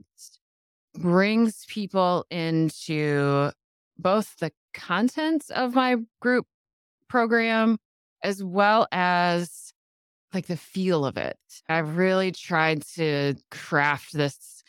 brings 0.94 1.66
people 1.68 2.24
into 2.30 3.50
both 3.98 4.36
the 4.38 4.52
contents 4.74 5.50
of 5.50 5.74
my 5.74 5.96
group 6.20 6.46
program 7.08 7.78
as 8.22 8.42
well 8.42 8.86
as 8.92 9.72
like 10.34 10.46
the 10.46 10.56
feel 10.56 11.06
of 11.06 11.16
it. 11.16 11.38
I've 11.68 11.96
really 11.96 12.32
tried 12.32 12.82
to 12.96 13.34
craft 13.50 14.12
this 14.12 14.62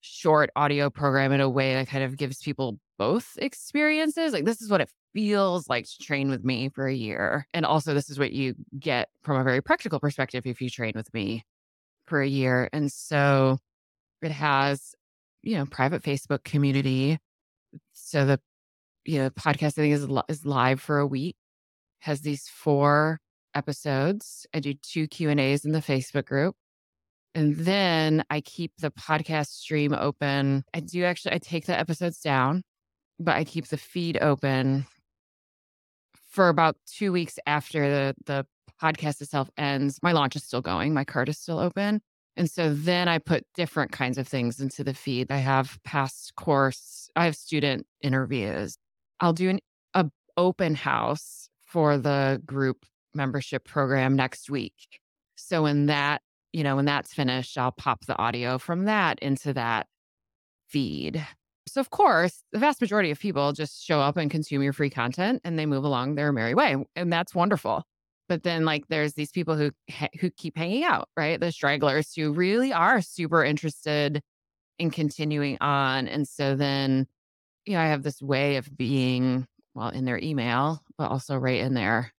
short 0.00 0.50
audio 0.54 0.90
program 0.90 1.32
in 1.32 1.40
a 1.40 1.48
way 1.48 1.74
that 1.74 1.88
kind 1.88 2.04
of 2.04 2.16
gives 2.16 2.42
people 2.42 2.78
both 2.98 3.38
experiences. 3.38 4.32
Like, 4.32 4.44
this 4.44 4.60
is 4.60 4.70
what 4.70 4.80
it 4.80 4.90
feels 5.14 5.68
like 5.68 5.86
to 5.86 5.98
train 5.98 6.28
with 6.28 6.44
me 6.44 6.68
for 6.68 6.86
a 6.86 6.94
year. 6.94 7.46
And 7.54 7.64
also, 7.64 7.94
this 7.94 8.10
is 8.10 8.18
what 8.18 8.32
you 8.32 8.54
get 8.78 9.08
from 9.22 9.40
a 9.40 9.44
very 9.44 9.62
practical 9.62 9.98
perspective 9.98 10.46
if 10.46 10.60
you 10.60 10.68
train 10.68 10.92
with 10.94 11.12
me 11.14 11.44
for 12.06 12.20
a 12.20 12.28
year. 12.28 12.68
And 12.72 12.92
so 12.92 13.58
it 14.22 14.30
has, 14.30 14.94
you 15.42 15.56
know, 15.56 15.66
private 15.66 16.02
Facebook 16.02 16.44
community. 16.44 17.18
So 17.92 18.26
the, 18.26 18.40
you 19.04 19.18
know, 19.18 19.30
podcast, 19.30 19.78
I 19.78 19.82
think 19.82 19.94
is, 19.94 20.08
is 20.28 20.46
live 20.46 20.80
for 20.80 20.98
a 20.98 21.06
week, 21.06 21.36
has 22.00 22.22
these 22.22 22.48
four 22.48 23.20
episodes. 23.54 24.46
I 24.54 24.60
do 24.60 24.74
two 24.74 25.06
Q 25.08 25.30
and 25.30 25.40
A's 25.40 25.64
in 25.64 25.72
the 25.72 25.80
Facebook 25.80 26.26
group. 26.26 26.54
And 27.34 27.56
then 27.56 28.24
I 28.30 28.40
keep 28.40 28.72
the 28.78 28.90
podcast 28.92 29.48
stream 29.48 29.92
open. 29.92 30.64
I 30.72 30.80
do 30.80 31.04
actually 31.04 31.34
I 31.34 31.38
take 31.38 31.66
the 31.66 31.78
episodes 31.78 32.20
down, 32.20 32.62
but 33.18 33.36
I 33.36 33.44
keep 33.44 33.68
the 33.68 33.76
feed 33.76 34.18
open 34.20 34.86
for 36.30 36.48
about 36.48 36.76
2 36.86 37.12
weeks 37.12 37.38
after 37.46 37.88
the 37.88 38.14
the 38.26 38.46
podcast 38.82 39.20
itself 39.20 39.48
ends, 39.56 40.00
my 40.02 40.12
launch 40.12 40.36
is 40.36 40.44
still 40.44 40.60
going, 40.60 40.92
my 40.92 41.04
card 41.04 41.28
is 41.28 41.38
still 41.38 41.58
open. 41.58 42.00
And 42.36 42.50
so 42.50 42.74
then 42.74 43.08
I 43.08 43.18
put 43.18 43.44
different 43.54 43.92
kinds 43.92 44.18
of 44.18 44.26
things 44.26 44.60
into 44.60 44.82
the 44.82 44.94
feed. 44.94 45.30
I 45.30 45.36
have 45.38 45.78
past 45.84 46.34
course, 46.36 47.08
I 47.16 47.26
have 47.26 47.36
student 47.36 47.86
interviews. 48.02 48.76
I'll 49.20 49.32
do 49.32 49.50
an 49.50 49.60
a 49.94 50.10
open 50.36 50.74
house 50.74 51.48
for 51.60 51.96
the 51.98 52.42
group 52.44 52.84
membership 53.14 53.64
program 53.64 54.16
next 54.16 54.50
week. 54.50 55.00
So 55.36 55.62
when 55.64 55.86
that, 55.86 56.22
you 56.52 56.64
know, 56.64 56.76
when 56.76 56.84
that's 56.84 57.12
finished, 57.12 57.56
I'll 57.58 57.72
pop 57.72 58.06
the 58.06 58.16
audio 58.18 58.58
from 58.58 58.84
that 58.84 59.18
into 59.20 59.52
that 59.54 59.86
feed. 60.68 61.24
So 61.66 61.80
of 61.80 61.90
course, 61.90 62.42
the 62.52 62.58
vast 62.58 62.80
majority 62.80 63.10
of 63.10 63.18
people 63.18 63.52
just 63.52 63.84
show 63.84 64.00
up 64.00 64.16
and 64.16 64.30
consume 64.30 64.62
your 64.62 64.72
free 64.72 64.90
content 64.90 65.40
and 65.44 65.58
they 65.58 65.66
move 65.66 65.84
along 65.84 66.14
their 66.14 66.32
merry 66.32 66.54
way, 66.54 66.76
and 66.94 67.12
that's 67.12 67.34
wonderful. 67.34 67.84
But 68.28 68.42
then 68.42 68.64
like 68.64 68.88
there's 68.88 69.14
these 69.14 69.30
people 69.30 69.56
who 69.56 69.70
who 70.20 70.30
keep 70.30 70.56
hanging 70.56 70.84
out, 70.84 71.08
right? 71.16 71.38
The 71.38 71.52
stragglers 71.52 72.14
who 72.14 72.32
really 72.32 72.72
are 72.72 73.00
super 73.00 73.44
interested 73.44 74.22
in 74.78 74.90
continuing 74.90 75.58
on. 75.60 76.08
And 76.08 76.26
so 76.26 76.56
then, 76.56 77.06
you 77.66 77.74
know, 77.74 77.80
I 77.80 77.86
have 77.86 78.02
this 78.02 78.20
way 78.20 78.56
of 78.56 78.76
being 78.76 79.46
well 79.74 79.88
in 79.88 80.04
their 80.04 80.18
email, 80.18 80.82
but 80.96 81.10
also 81.10 81.36
right 81.36 81.60
in 81.60 81.74
their 81.74 82.12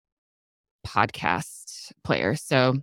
podcast 0.85 1.91
player. 2.03 2.35
So 2.35 2.75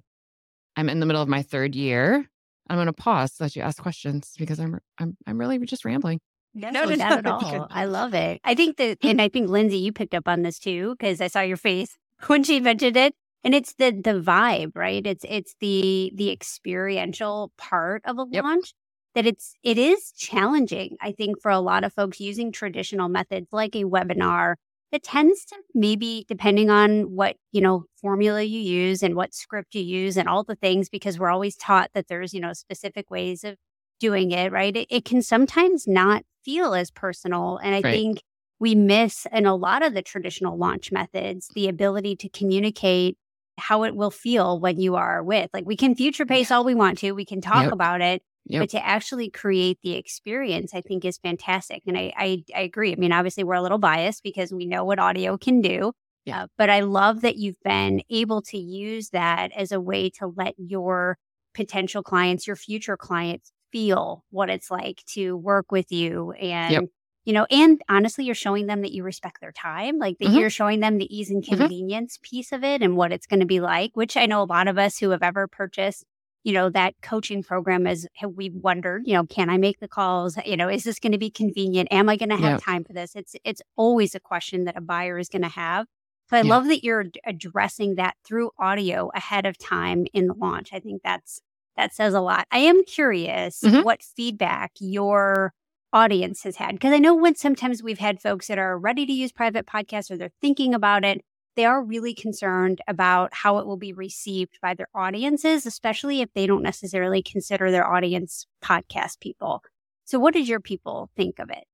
I'm 0.77 0.89
in 0.89 1.01
the 1.01 1.07
middle 1.07 1.23
of 1.23 1.29
my 1.29 1.43
third 1.43 1.75
year. 1.75 2.29
I'm 2.69 2.77
going 2.77 2.87
to 2.87 2.93
pause 2.93 3.35
so 3.35 3.45
that 3.45 3.57
you 3.57 3.63
ask 3.63 3.83
questions 3.83 4.35
because 4.39 4.59
I'm 4.59 4.79
I'm 4.99 5.17
I'm 5.27 5.39
really 5.39 5.59
just 5.61 5.85
rambling. 5.85 6.21
No, 6.55 6.71
no, 6.71 6.85
no, 6.85 6.95
not 6.95 7.19
at 7.19 7.27
all. 7.27 7.67
I 7.71 7.87
love 7.87 8.15
it. 8.15 8.41
I 8.45 8.55
think 8.55 8.77
that, 8.77 8.99
and 9.03 9.21
I 9.23 9.29
think 9.29 9.49
Lindsay, 9.49 9.79
you 9.79 9.93
picked 9.93 10.15
up 10.15 10.29
on 10.29 10.43
this 10.43 10.59
too 10.59 10.95
because 10.99 11.21
I 11.21 11.27
saw 11.27 11.41
your 11.41 11.57
face 11.57 11.99
when 12.27 12.43
she 12.45 12.61
mentioned 12.61 12.97
it 12.97 13.15
and 13.45 13.55
it's 13.55 13.75
the 13.75 13.91
the 13.91 14.21
vibe 14.21 14.73
right 14.75 15.07
it's 15.07 15.25
it's 15.29 15.55
the 15.61 16.13
the 16.15 16.31
experiential 16.31 17.53
part 17.59 18.03
of 18.05 18.19
a 18.19 18.27
yep. 18.31 18.45
launch 18.45 18.75
that 19.15 19.27
it's 19.27 19.55
it 19.63 19.79
is 19.79 20.13
challenging 20.13 20.97
i 21.01 21.13
think 21.13 21.41
for 21.41 21.51
a 21.51 21.61
lot 21.61 21.85
of 21.85 21.93
folks 21.93 22.21
using 22.21 22.53
traditional 22.53 23.09
methods 23.09 23.49
like 23.53 23.75
a 23.75 23.85
webinar 23.85 24.55
it 24.91 25.03
tends 25.03 25.45
to 25.47 25.57
maybe 25.75 26.25
depending 26.29 26.71
on 26.71 27.15
what 27.15 27.37
you 27.53 27.61
know 27.61 27.85
formula 28.01 28.43
you 28.43 28.61
use 28.61 29.03
and 29.03 29.15
what 29.15 29.35
script 29.35 29.75
you 29.75 29.83
use 29.83 30.17
and 30.17 30.29
all 30.29 30.45
the 30.45 30.57
things 30.57 30.89
because 30.89 31.19
we're 31.19 31.31
always 31.31 31.57
taught 31.57 31.91
that 31.95 32.09
there's 32.09 32.35
you 32.35 32.41
know 32.41 32.53
specific 32.53 33.11
ways 33.11 33.45
of 33.45 33.57
doing 34.01 34.31
it 34.31 34.53
right 34.53 34.77
it, 34.77 34.87
it 34.91 35.05
can 35.05 35.23
sometimes 35.23 35.87
not 35.87 36.25
feel 36.45 36.75
as 36.75 36.91
personal 36.91 37.59
and 37.59 37.75
i 37.75 37.81
right. 37.81 37.93
think 37.93 38.23
we 38.59 38.75
miss 38.77 39.27
in 39.33 39.45
a 39.45 39.57
lot 39.57 39.83
of 39.83 39.93
the 39.93 40.03
traditional 40.03 40.57
launch 40.57 40.93
methods 40.93 41.49
the 41.55 41.69
ability 41.69 42.15
to 42.15 42.29
communicate 42.29 43.17
how 43.59 43.83
it 43.85 43.95
will 43.95 44.11
feel 44.11 44.59
when 44.59 44.81
you 44.81 44.95
are 44.97 45.23
with. 45.23 45.51
Like 45.53 45.67
we 45.67 45.77
can 45.77 45.95
future 45.95 46.27
pace 46.27 46.51
all 46.51 46.65
we 46.65 46.75
want 46.75 46.99
to, 46.99 47.13
we 47.13 47.25
can 47.25 47.41
talk 47.41 47.65
yep. 47.65 47.73
about 47.73 48.01
it, 48.01 48.23
yep. 48.47 48.63
but 48.63 48.71
to 48.71 48.85
actually 48.85 49.31
create 49.31 49.79
the 49.83 49.95
experience, 49.95 50.75
I 50.75 50.81
think 50.81 51.05
is 51.05 51.19
fantastic. 51.19 51.83
And 51.87 51.97
I, 51.97 52.13
I, 52.17 52.45
I 52.55 52.61
agree. 52.63 52.93
I 52.93 52.97
mean, 52.97 53.13
obviously 53.13 53.45
we're 53.45 53.55
a 53.55 53.63
little 53.63 53.79
biased 53.79 54.23
because 54.23 54.53
we 54.53 54.67
know 54.67 54.85
what 54.85 54.99
audio 54.99 55.37
can 55.37 55.61
do. 55.61 55.93
Yeah. 56.25 56.45
Uh, 56.45 56.47
but 56.57 56.71
I 56.71 56.81
love 56.81 57.23
that 57.23 57.37
you've 57.37 57.61
been 57.65 58.03
able 58.09 58.43
to 58.43 58.59
use 58.59 59.11
that 59.11 59.51
as 59.53 59.73
a 59.73 59.81
way 59.81 60.09
to 60.19 60.29
let 60.29 60.55
your 60.57 61.19
potential 61.53 62.03
clients, 62.03 62.47
your 62.47 62.57
future 62.57 62.97
clients 62.97 63.53
feel 63.73 64.25
what 64.31 64.51
it's 64.51 64.71
like 64.71 65.03
to 65.07 65.37
work 65.37 65.73
with 65.73 65.91
you 65.91 66.33
and 66.33 66.73
yep 66.73 66.85
you 67.25 67.33
know, 67.33 67.47
and 67.51 67.81
honestly, 67.89 68.25
you're 68.25 68.35
showing 68.35 68.67
them 68.67 68.83
that 68.83 68.93
you 68.93 69.05
respect 69.05 69.41
their 69.41 69.53
time, 69.53 69.99
like 69.99 70.19
that 70.19 70.29
mm-hmm. 70.29 70.39
you're 70.39 70.51
showing 70.51 70.81
them 70.81 70.99
the 70.99 71.17
ease 71.17 71.31
and 71.31 71.43
mm-hmm. 71.45 71.57
convenience 71.57 72.17
mm-hmm. 72.17 72.37
piece 72.37 72.53
of 72.53 72.65
it 72.65 72.83
and 72.83 72.97
what 72.97 73.13
it's 73.13 73.27
going 73.27 73.41
to 73.41 73.47
be 73.47 73.61
like, 73.61 73.93
which 73.95 74.17
I 74.17 74.27
know 74.27 74.43
a 74.43 74.45
lot 74.45 74.67
of 74.67 74.79
us 74.79 74.99
who 74.99 75.11
have 75.11 75.23
ever 75.23 75.47
purchased, 75.47 76.05
you 76.45 76.53
know, 76.53 76.71
that 76.71 76.95
coaching 77.03 77.43
program 77.43 77.87
is, 77.87 78.09
we've 78.35 78.55
wondered, 78.55 79.03
you 79.07 79.15
know, 79.15 79.25
can 79.25 79.49
I 79.49 79.59
make 79.59 79.79
the 79.79 79.89
calls? 79.89 80.37
You 80.45 80.57
know, 80.57 80.69
is 80.69 80.85
this 80.85 80.99
going 80.99 81.13
to 81.13 81.19
be 81.19 81.31
convenient? 81.31 81.89
Am 81.93 82.09
I 82.09 82.17
going 82.17 82.31
to 82.31 82.37
have 82.37 82.61
time 82.61 82.85
for 82.85 82.93
this? 82.93 83.15
It's, 83.15 83.37
it's 83.45 83.63
always 83.77 84.15
a 84.15 84.21
question 84.21 84.65
that 84.65 84.77
a 84.77 84.81
buyer 84.81 85.19
is 85.19 85.29
going 85.29 85.43
to 85.43 85.49
have. 85.49 85.87
So 86.31 86.37
I 86.37 86.43
yeah. 86.43 86.51
love 86.51 86.67
that 86.69 86.83
you're 86.83 87.07
addressing 87.27 87.97
that 87.97 88.17
through 88.25 88.51
audio 88.59 89.11
ahead 89.15 89.47
of 89.47 89.59
time 89.59 90.07
in 90.13 90.27
the 90.27 90.35
launch. 90.35 90.71
I 90.73 90.81
think 90.81 91.03
that's, 91.05 91.43
that 91.77 91.95
says 91.95 92.15
a 92.15 92.21
lot. 92.21 92.47
I 92.51 92.59
am 92.59 92.85
curious 92.85 93.61
mm-hmm. 93.61 93.83
what 93.83 94.03
feedback 94.03 94.73
your 94.81 95.53
audience 95.93 96.43
has 96.43 96.57
had. 96.57 96.75
Because 96.75 96.93
I 96.93 96.99
know 96.99 97.15
when 97.15 97.35
sometimes 97.35 97.83
we've 97.83 97.99
had 97.99 98.21
folks 98.21 98.49
that 98.49 98.59
are 98.59 98.79
ready 98.79 99.07
to 99.07 99.13
use 99.13 99.31
private 99.31 99.67
podcasts 99.67 100.11
or 100.11 100.17
they're 100.17 100.31
thinking 100.41 100.75
about 100.75 101.05
it, 101.05 101.23
they 101.57 101.65
are 101.65 101.83
really 101.83 102.15
concerned 102.15 102.81
about 102.89 103.35
how 103.35 103.59
it 103.59 103.67
will 103.67 103.77
be 103.77 103.93
received 103.93 104.59
by 104.63 104.75
their 104.75 104.89
audiences, 104.95 105.67
especially 105.67 106.21
if 106.21 106.33
they 106.35 106.47
don't 106.47 106.63
necessarily 106.63 107.23
consider 107.23 107.71
their 107.71 107.87
audience 107.87 108.47
podcast 108.65 109.21
people. 109.21 109.63
So, 110.05 110.19
what 110.19 110.35
did 110.35 110.49
your 110.49 110.61
people 110.61 111.11
think 111.17 111.39
of 111.39 111.51
it? 111.51 111.65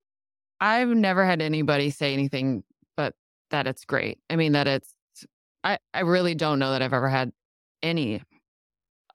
I've 0.61 0.89
never 0.89 1.25
had 1.25 1.41
anybody 1.41 1.91
say 1.91 2.13
anything 2.13 2.65
but 2.97 3.15
that 3.51 3.67
it's 3.67 3.85
great. 3.85 4.19
I 4.29 4.37
mean, 4.37 4.53
that 4.53 4.67
it's, 4.67 4.95
I, 5.63 5.79
I 5.95 6.01
really 6.01 6.35
don't 6.35 6.59
know 6.59 6.73
that 6.73 6.83
I've 6.83 6.93
ever 6.93 7.09
had 7.09 7.33
any 7.83 8.23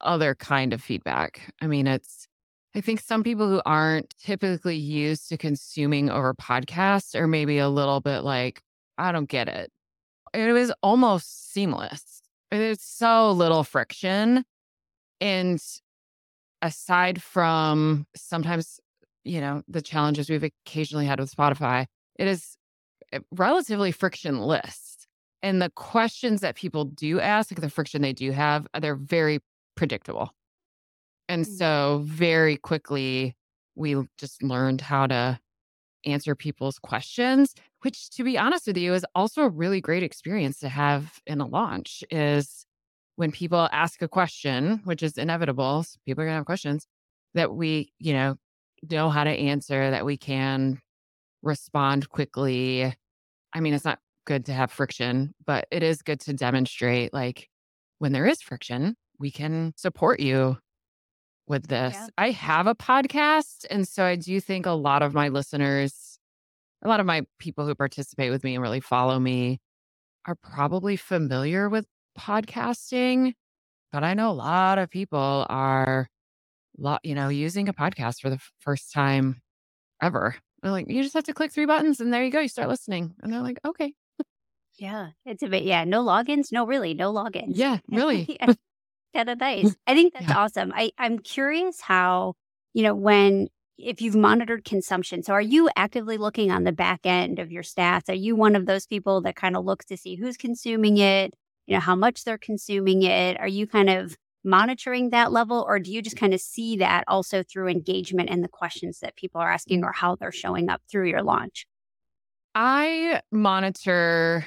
other 0.01 0.35
kind 0.35 0.73
of 0.73 0.81
feedback. 0.81 1.53
I 1.61 1.67
mean, 1.67 1.87
it's, 1.87 2.27
I 2.75 2.81
think 2.81 3.01
some 3.01 3.23
people 3.23 3.47
who 3.47 3.61
aren't 3.65 4.13
typically 4.17 4.77
used 4.77 5.29
to 5.29 5.37
consuming 5.37 6.09
over 6.09 6.33
podcasts 6.33 7.15
are 7.15 7.27
maybe 7.27 7.57
a 7.59 7.69
little 7.69 8.01
bit 8.01 8.21
like, 8.21 8.61
I 8.97 9.11
don't 9.11 9.29
get 9.29 9.47
it. 9.47 9.71
It 10.33 10.51
was 10.51 10.71
almost 10.81 11.53
seamless. 11.53 12.21
There's 12.51 12.81
so 12.81 13.31
little 13.31 13.63
friction. 13.63 14.43
And 15.21 15.61
aside 16.61 17.21
from 17.21 18.07
sometimes, 18.15 18.79
you 19.23 19.41
know, 19.41 19.63
the 19.67 19.81
challenges 19.81 20.29
we've 20.29 20.43
occasionally 20.43 21.05
had 21.05 21.19
with 21.19 21.33
Spotify, 21.33 21.85
it 22.17 22.27
is 22.27 22.57
eh, 23.11 23.19
relatively 23.31 23.91
frictionless. 23.91 24.93
And 25.41 25.61
the 25.61 25.69
questions 25.71 26.41
that 26.41 26.55
people 26.55 26.85
do 26.85 27.19
ask, 27.19 27.51
like 27.51 27.59
the 27.59 27.69
friction 27.69 28.01
they 28.01 28.13
do 28.13 28.31
have, 28.31 28.65
they're 28.79 28.95
very 28.95 29.39
predictable. 29.75 30.31
And 31.27 31.45
mm. 31.45 31.57
so 31.57 32.01
very 32.05 32.57
quickly, 32.57 33.35
we 33.75 33.95
just 34.17 34.41
learned 34.41 34.81
how 34.81 35.07
to 35.07 35.39
answer 36.05 36.35
people's 36.35 36.79
questions, 36.79 37.55
which 37.83 38.09
to 38.11 38.23
be 38.23 38.37
honest 38.37 38.67
with 38.67 38.77
you 38.77 38.93
is 38.93 39.05
also 39.13 39.43
a 39.43 39.49
really 39.49 39.81
great 39.81 40.03
experience 40.03 40.59
to 40.59 40.69
have 40.69 41.19
in 41.25 41.41
a 41.41 41.47
launch 41.47 42.03
is 42.09 42.65
when 43.15 43.31
people 43.31 43.69
ask 43.71 44.01
a 44.01 44.07
question, 44.07 44.81
which 44.85 45.03
is 45.03 45.17
inevitable, 45.17 45.85
people 46.05 46.21
are 46.21 46.25
going 46.25 46.33
to 46.33 46.37
have 46.37 46.45
questions 46.45 46.87
that 47.33 47.53
we, 47.53 47.91
you 47.99 48.13
know, 48.13 48.35
know 48.89 49.09
how 49.09 49.23
to 49.23 49.29
answer, 49.29 49.91
that 49.91 50.05
we 50.05 50.17
can 50.17 50.79
respond 51.41 52.09
quickly. 52.09 52.93
I 53.53 53.59
mean, 53.59 53.73
it's 53.73 53.85
not 53.85 53.99
good 54.25 54.45
to 54.45 54.53
have 54.53 54.71
friction, 54.71 55.33
but 55.45 55.67
it 55.69 55.83
is 55.83 56.01
good 56.01 56.19
to 56.21 56.33
demonstrate 56.33 57.13
like 57.13 57.49
when 57.99 58.13
there 58.13 58.25
is 58.25 58.41
friction, 58.41 58.95
we 59.19 59.29
can 59.29 59.73
support 59.75 60.19
you 60.19 60.57
with 61.47 61.67
this. 61.67 61.93
Yeah. 61.93 62.07
I 62.17 62.31
have 62.31 62.67
a 62.67 62.75
podcast. 62.75 63.65
And 63.69 63.87
so 63.87 64.03
I 64.03 64.15
do 64.15 64.39
think 64.39 64.65
a 64.65 64.71
lot 64.71 65.01
of 65.01 65.13
my 65.13 65.27
listeners, 65.27 65.93
a 66.83 66.87
lot 66.87 66.99
of 66.99 67.05
my 67.05 67.25
people 67.39 67.65
who 67.65 67.75
participate 67.75 68.31
with 68.31 68.43
me 68.43 68.55
and 68.55 68.61
really 68.61 68.79
follow 68.79 69.19
me 69.19 69.59
are 70.25 70.35
probably 70.35 70.95
familiar 70.95 71.69
with 71.69 71.85
podcasting. 72.17 73.33
But 73.91 74.03
I 74.03 74.13
know 74.13 74.29
a 74.29 74.33
lot 74.33 74.79
of 74.79 74.89
people 74.89 75.45
are, 75.49 76.07
lot, 76.77 77.01
you 77.03 77.15
know, 77.15 77.29
using 77.29 77.69
a 77.69 77.73
podcast 77.73 78.21
for 78.21 78.29
the 78.29 78.39
first 78.59 78.91
time 78.91 79.41
ever. 80.01 80.35
They're 80.61 80.71
like, 80.71 80.89
you 80.89 81.03
just 81.03 81.13
have 81.13 81.25
to 81.25 81.33
click 81.33 81.51
three 81.51 81.65
buttons 81.65 81.99
and 81.99 82.13
there 82.13 82.23
you 82.23 82.31
go. 82.31 82.39
You 82.39 82.47
start 82.47 82.69
listening. 82.69 83.13
And 83.21 83.31
they're 83.31 83.41
like, 83.41 83.59
okay. 83.65 83.93
Yeah, 84.77 85.09
it's 85.25 85.43
a 85.43 85.47
bit, 85.47 85.63
yeah, 85.63 85.83
no 85.83 86.03
logins. 86.03 86.51
No, 86.51 86.65
really, 86.65 86.95
no 86.95 87.13
logins. 87.13 87.51
Yeah, 87.55 87.77
really. 87.87 88.37
yeah 88.41 88.53
kind 89.13 89.29
of 89.29 89.39
nice. 89.39 89.75
I 89.87 89.93
think 89.93 90.13
that's 90.15 90.27
yeah. 90.27 90.37
awesome. 90.37 90.73
I, 90.75 90.91
I'm 90.97 91.19
curious 91.19 91.79
how, 91.79 92.33
you 92.73 92.83
know, 92.83 92.95
when 92.95 93.47
if 93.77 94.01
you've 94.01 94.15
monitored 94.15 94.65
consumption. 94.65 95.23
So 95.23 95.33
are 95.33 95.41
you 95.41 95.69
actively 95.75 96.17
looking 96.17 96.51
on 96.51 96.63
the 96.63 96.71
back 96.71 97.01
end 97.05 97.39
of 97.39 97.51
your 97.51 97.63
stats? 97.63 98.09
Are 98.09 98.13
you 98.13 98.35
one 98.35 98.55
of 98.55 98.65
those 98.65 98.85
people 98.85 99.21
that 99.21 99.35
kind 99.35 99.55
of 99.55 99.65
looks 99.65 99.85
to 99.85 99.97
see 99.97 100.15
who's 100.15 100.37
consuming 100.37 100.97
it, 100.97 101.33
you 101.65 101.73
know, 101.73 101.79
how 101.79 101.95
much 101.95 102.23
they're 102.23 102.37
consuming 102.37 103.03
it? 103.03 103.39
Are 103.39 103.47
you 103.47 103.65
kind 103.67 103.89
of 103.89 104.15
monitoring 104.43 105.09
that 105.09 105.31
level 105.31 105.65
or 105.67 105.79
do 105.79 105.91
you 105.91 106.01
just 106.01 106.17
kind 106.17 106.33
of 106.33 106.41
see 106.41 106.77
that 106.77 107.03
also 107.07 107.43
through 107.43 107.69
engagement 107.69 108.29
and 108.29 108.43
the 108.43 108.49
questions 108.49 108.99
that 108.99 109.15
people 109.15 109.39
are 109.39 109.51
asking 109.51 109.83
or 109.83 109.91
how 109.93 110.15
they're 110.15 110.31
showing 110.31 110.69
up 110.69 110.81
through 110.89 111.07
your 111.07 111.23
launch? 111.23 111.65
I 112.55 113.21
monitor 113.31 114.45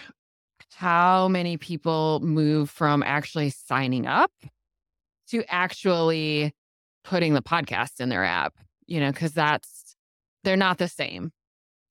how 0.75 1.28
many 1.28 1.56
people 1.56 2.21
move 2.21 2.71
from 2.71 3.02
actually 3.02 3.50
signing 3.50 4.06
up 4.06 4.30
to 5.28 5.42
actually 5.49 6.54
putting 7.02 7.35
the 7.35 7.42
podcast 7.42 8.00
in 8.00 8.09
their 8.09 8.25
app, 8.25 8.54
you 8.87 9.00
know, 9.00 9.11
because 9.11 9.33
that's, 9.33 9.97
they're 10.45 10.57
not 10.57 10.78
the 10.78 10.88
same 10.88 11.33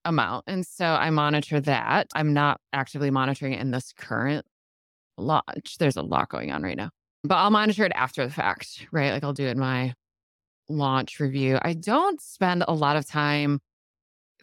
amount. 0.05 0.45
And 0.47 0.65
so 0.65 0.85
I 0.85 1.09
monitor 1.09 1.59
that. 1.61 2.07
I'm 2.13 2.33
not 2.33 2.59
actively 2.71 3.11
monitoring 3.11 3.53
it 3.53 3.59
in 3.59 3.71
this 3.71 3.93
current 3.97 4.45
launch. 5.17 5.77
There's 5.79 5.97
a 5.97 6.01
lot 6.01 6.29
going 6.29 6.51
on 6.51 6.61
right 6.63 6.77
now, 6.77 6.89
but 7.23 7.35
I'll 7.35 7.51
monitor 7.51 7.85
it 7.85 7.91
after 7.95 8.25
the 8.25 8.33
fact, 8.33 8.85
right? 8.91 9.11
Like 9.11 9.23
I'll 9.23 9.33
do 9.33 9.47
it 9.47 9.51
in 9.51 9.59
my 9.59 9.93
launch 10.69 11.19
review. 11.19 11.59
I 11.61 11.73
don't 11.73 12.21
spend 12.21 12.63
a 12.67 12.73
lot 12.73 12.97
of 12.97 13.07
time 13.07 13.59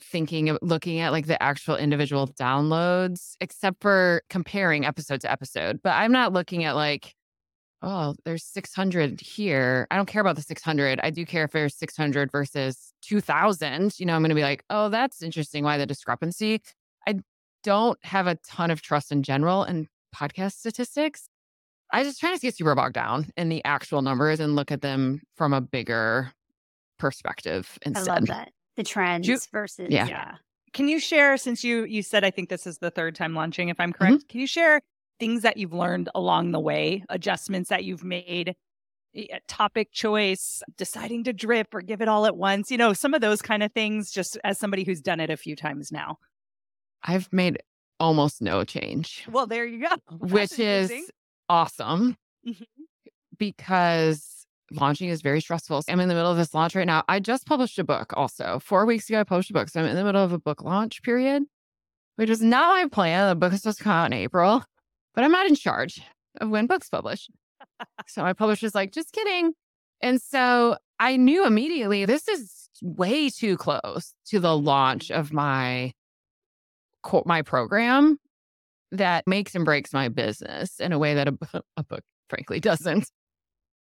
thinking 0.00 0.48
of 0.48 0.58
looking 0.62 1.00
at 1.00 1.12
like 1.12 1.26
the 1.26 1.40
actual 1.42 1.76
individual 1.76 2.26
downloads, 2.26 3.36
except 3.40 3.80
for 3.80 4.22
comparing 4.28 4.84
episode 4.84 5.20
to 5.20 5.30
episode. 5.30 5.80
But 5.82 5.94
I'm 5.94 6.12
not 6.12 6.32
looking 6.32 6.64
at 6.64 6.74
like, 6.74 7.14
oh, 7.82 8.14
there's 8.24 8.44
600 8.44 9.20
here. 9.20 9.86
I 9.90 9.96
don't 9.96 10.06
care 10.06 10.20
about 10.20 10.36
the 10.36 10.42
600. 10.42 11.00
I 11.02 11.10
do 11.10 11.26
care 11.26 11.44
if 11.44 11.50
there's 11.50 11.76
600 11.76 12.30
versus 12.30 12.92
2000. 13.02 13.98
You 13.98 14.06
know, 14.06 14.14
I'm 14.14 14.22
going 14.22 14.30
to 14.30 14.34
be 14.34 14.42
like, 14.42 14.64
oh, 14.70 14.88
that's 14.88 15.22
interesting. 15.22 15.64
Why 15.64 15.78
the 15.78 15.86
discrepancy? 15.86 16.62
I 17.06 17.20
don't 17.64 17.98
have 18.04 18.26
a 18.26 18.36
ton 18.46 18.70
of 18.70 18.82
trust 18.82 19.12
in 19.12 19.22
general 19.22 19.64
in 19.64 19.88
podcast 20.14 20.52
statistics. 20.52 21.28
I 21.92 22.04
just 22.04 22.20
try 22.20 22.34
to 22.34 22.40
get 22.40 22.56
super 22.56 22.74
bogged 22.74 22.94
down 22.94 23.26
in 23.36 23.48
the 23.48 23.62
actual 23.64 24.00
numbers 24.00 24.40
and 24.40 24.56
look 24.56 24.72
at 24.72 24.80
them 24.80 25.20
from 25.36 25.52
a 25.52 25.60
bigger 25.60 26.32
perspective 26.98 27.78
instead. 27.84 28.08
I 28.08 28.14
love 28.14 28.26
that. 28.26 28.52
The 28.76 28.82
trends 28.82 29.28
you, 29.28 29.38
versus 29.52 29.88
yeah. 29.90 30.06
yeah. 30.06 30.34
Can 30.72 30.88
you 30.88 30.98
share 30.98 31.36
since 31.36 31.62
you 31.62 31.84
you 31.84 32.02
said 32.02 32.24
I 32.24 32.30
think 32.30 32.48
this 32.48 32.66
is 32.66 32.78
the 32.78 32.90
third 32.90 33.14
time 33.14 33.34
launching 33.34 33.68
if 33.68 33.78
I'm 33.78 33.92
correct? 33.92 34.14
Mm-hmm. 34.14 34.26
Can 34.28 34.40
you 34.40 34.46
share 34.46 34.80
things 35.22 35.42
that 35.42 35.56
you've 35.56 35.72
learned 35.72 36.08
along 36.16 36.50
the 36.50 36.58
way, 36.58 37.04
adjustments 37.08 37.68
that 37.68 37.84
you've 37.84 38.02
made, 38.02 38.56
topic 39.46 39.92
choice, 39.92 40.64
deciding 40.76 41.22
to 41.22 41.32
drip 41.32 41.68
or 41.72 41.80
give 41.80 42.02
it 42.02 42.08
all 42.08 42.26
at 42.26 42.36
once, 42.36 42.72
you 42.72 42.76
know, 42.76 42.92
some 42.92 43.14
of 43.14 43.20
those 43.20 43.40
kind 43.40 43.62
of 43.62 43.70
things 43.70 44.10
just 44.10 44.36
as 44.42 44.58
somebody 44.58 44.82
who's 44.82 45.00
done 45.00 45.20
it 45.20 45.30
a 45.30 45.36
few 45.36 45.54
times 45.54 45.92
now? 45.92 46.18
I've 47.04 47.32
made 47.32 47.58
almost 48.00 48.42
no 48.42 48.64
change. 48.64 49.24
Well, 49.30 49.46
there 49.46 49.64
you 49.64 49.86
go. 49.88 49.94
Which 50.18 50.58
is 50.58 50.90
awesome 51.48 52.16
mm-hmm. 52.44 52.64
because 53.38 54.44
launching 54.72 55.08
is 55.08 55.22
very 55.22 55.40
stressful. 55.40 55.84
I'm 55.88 56.00
in 56.00 56.08
the 56.08 56.16
middle 56.16 56.32
of 56.32 56.36
this 56.36 56.52
launch 56.52 56.74
right 56.74 56.84
now. 56.84 57.04
I 57.08 57.20
just 57.20 57.46
published 57.46 57.78
a 57.78 57.84
book 57.84 58.12
also. 58.16 58.58
Four 58.58 58.86
weeks 58.86 59.08
ago, 59.08 59.20
I 59.20 59.22
published 59.22 59.50
a 59.50 59.52
book. 59.52 59.68
So 59.68 59.78
I'm 59.78 59.86
in 59.86 59.94
the 59.94 60.02
middle 60.02 60.24
of 60.24 60.32
a 60.32 60.38
book 60.40 60.64
launch 60.64 61.00
period, 61.04 61.44
which 62.16 62.28
is 62.28 62.42
not 62.42 62.70
my 62.70 62.88
plan. 62.88 63.28
The 63.28 63.36
book 63.36 63.52
is 63.52 63.62
supposed 63.62 63.78
to 63.78 63.84
come 63.84 63.92
out 63.92 64.06
in 64.06 64.14
April, 64.14 64.64
but 65.14 65.24
I'm 65.24 65.32
not 65.32 65.46
in 65.46 65.54
charge 65.54 66.02
of 66.40 66.50
when 66.50 66.66
books 66.66 66.88
publish. 66.88 67.28
so 68.06 68.22
my 68.22 68.32
publisher's 68.32 68.74
like, 68.74 68.92
just 68.92 69.12
kidding. 69.12 69.52
And 70.00 70.20
so 70.20 70.76
I 70.98 71.16
knew 71.16 71.46
immediately 71.46 72.04
this 72.04 72.28
is 72.28 72.68
way 72.82 73.30
too 73.30 73.56
close 73.56 74.14
to 74.26 74.40
the 74.40 74.56
launch 74.56 75.10
of 75.10 75.32
my 75.32 75.92
my 77.24 77.42
program 77.42 78.18
that 78.92 79.26
makes 79.26 79.54
and 79.54 79.64
breaks 79.64 79.92
my 79.92 80.08
business 80.08 80.78
in 80.78 80.92
a 80.92 80.98
way 80.98 81.14
that 81.14 81.28
a, 81.28 81.36
a 81.76 81.84
book, 81.84 82.02
frankly, 82.28 82.60
doesn't. 82.60 83.10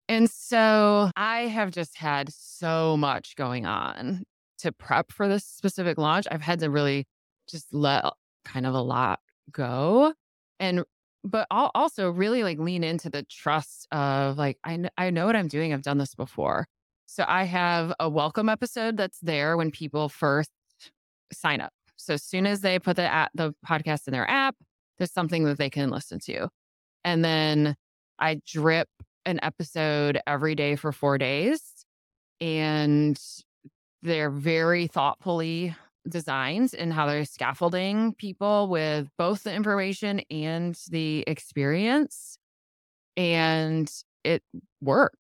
And 0.08 0.30
so 0.30 1.10
I 1.16 1.42
have 1.42 1.72
just 1.72 1.98
had 1.98 2.32
so 2.32 2.96
much 2.98 3.36
going 3.36 3.66
on 3.66 4.24
to 4.60 4.72
prep 4.72 5.12
for 5.12 5.28
this 5.28 5.46
specific 5.46 5.98
launch. 5.98 6.28
I've 6.30 6.42
had 6.42 6.60
to 6.60 6.70
really 6.70 7.08
just 7.50 7.74
let 7.74 8.06
kind 8.44 8.66
of 8.66 8.74
a 8.74 8.82
lot 8.82 9.20
go. 9.52 10.14
And 10.60 10.84
but 11.26 11.48
I'll 11.50 11.72
also 11.74 12.12
really 12.12 12.44
like 12.44 12.60
lean 12.60 12.84
into 12.84 13.10
the 13.10 13.24
trust 13.24 13.88
of 13.92 14.38
like 14.38 14.58
I 14.64 14.76
kn- 14.78 14.92
I 14.98 15.10
know 15.10 15.26
what 15.26 15.36
I'm 15.36 15.48
doing. 15.48 15.74
I've 15.74 15.82
done 15.82 15.98
this 15.98 16.14
before. 16.14 16.68
So 17.08 17.26
I 17.28 17.44
have 17.44 17.94
a 18.00 18.10
welcome 18.10 18.48
episode 18.48 18.96
that's 18.98 19.20
there 19.22 19.58
when 19.58 19.72
people 19.72 20.08
first 20.08 20.52
sign 21.34 21.62
up. 21.62 21.74
So 21.98 22.14
as 22.14 22.24
soon 22.24 22.46
as 22.46 22.62
they 22.62 22.78
put 22.78 22.96
the 22.96 23.12
at 23.12 23.32
the 23.34 23.54
podcast 23.68 24.08
in 24.08 24.14
their 24.14 24.30
app, 24.30 24.56
there's 24.98 25.12
something 25.12 25.46
that 25.46 25.58
they 25.58 25.70
can 25.70 25.90
listen 25.90 26.20
to. 26.26 26.48
And 27.04 27.26
then 27.26 27.76
I 28.20 28.40
drip 28.46 28.88
an 29.26 29.40
episode 29.42 30.20
every 30.28 30.54
day 30.54 30.76
for 30.76 30.92
four 30.92 31.18
days. 31.18 31.62
And 32.40 33.20
they're 34.04 34.30
very 34.30 34.86
thoughtfully 34.88 35.76
designed 36.08 36.74
and 36.78 36.94
how 36.94 37.08
they're 37.08 37.26
scaffolding 37.26 38.14
people 38.14 38.68
with 38.68 39.08
both 39.18 39.44
the 39.44 39.54
information 39.54 40.22
and 40.30 40.78
the 40.90 41.24
experience. 41.28 42.38
And 43.18 43.92
it 44.24 44.44
works. 44.82 45.18